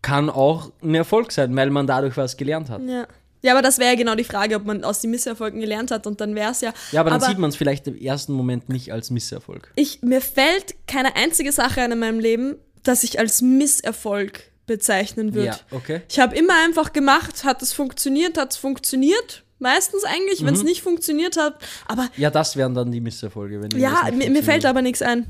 [0.03, 2.83] kann auch ein Erfolg sein, weil man dadurch was gelernt hat.
[2.87, 3.07] Ja.
[3.47, 6.07] Ja, aber das wäre ja genau die Frage, ob man aus den Misserfolgen gelernt hat
[6.07, 6.73] und dann wäre es ja.
[6.93, 9.71] Ja, aber dann sieht man es vielleicht im ersten Moment nicht als Misserfolg.
[9.77, 15.33] ich, mir fällt keine einzige Sache ein in meinem Leben, das ich als Misserfolg bezeichnen
[15.35, 15.47] würde.
[15.49, 16.03] Ja, okay.
[16.09, 19.45] Ich habe immer einfach gemacht, hat es funktioniert, hat es funktioniert.
[19.59, 20.67] Meistens eigentlich, wenn es Mhm.
[20.67, 21.55] nicht funktioniert hat.
[21.87, 23.63] Aber Ja, das wären dann die Misserfolge.
[23.63, 25.27] Wenn ja, mir, mir fällt aber nichts ein.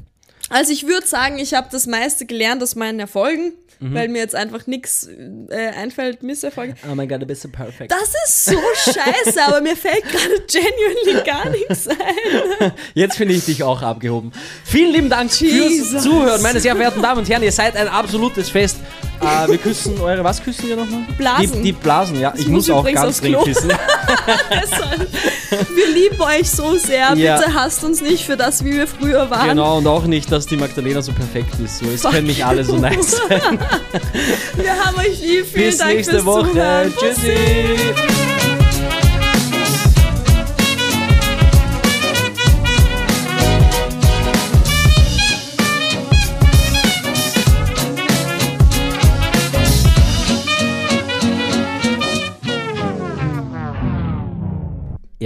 [0.49, 3.95] Also ich würde sagen, ich habe das meiste gelernt aus meinen Erfolgen, Mhm.
[3.95, 5.09] weil mir jetzt einfach nichts
[5.49, 6.75] äh, einfällt, Misserfolge.
[6.91, 7.93] Oh mein Gott, du bist so perfekt.
[7.93, 12.73] Das ist so scheiße, aber mir fällt gerade genuinely gar nichts ein.
[12.95, 14.33] Jetzt finde ich dich auch abgehoben.
[14.65, 15.91] Vielen lieben Dank Jesus.
[15.91, 17.43] fürs Zuhören, meine sehr verehrten Damen und Herren.
[17.43, 18.79] Ihr seid ein absolutes Fest.
[19.21, 21.03] Äh, wir küssen eure, was küssen wir nochmal?
[21.17, 21.53] Blasen.
[21.53, 22.33] Die, die Blasen, ja.
[22.37, 23.71] Ich muss muss auch ganz dringend küssen.
[25.75, 27.15] Wir lieben euch so sehr.
[27.15, 27.39] Ja.
[27.39, 29.49] Bitte hasst uns nicht für das, wie wir früher waren.
[29.49, 31.79] Genau, und auch nicht, dass die Magdalena so perfekt ist.
[31.79, 33.41] So, es Fuck können nicht alle so nice sein.
[34.57, 35.47] Wir haben euch lieb.
[35.47, 36.51] Vielen Bis Dank nächste fürs Woche.
[36.51, 36.93] Zuhören.
[36.99, 38.36] Tschüssi.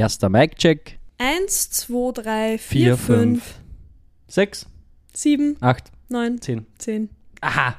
[0.01, 0.99] Erster Mic-Check.
[1.19, 3.61] Eins, zwei, drei, Vier, vier, fünf,
[4.29, 4.67] Sechs,
[5.13, 6.65] sieben, acht, neun, zehn.
[6.79, 7.11] zehn.
[7.43, 7.75] Aha.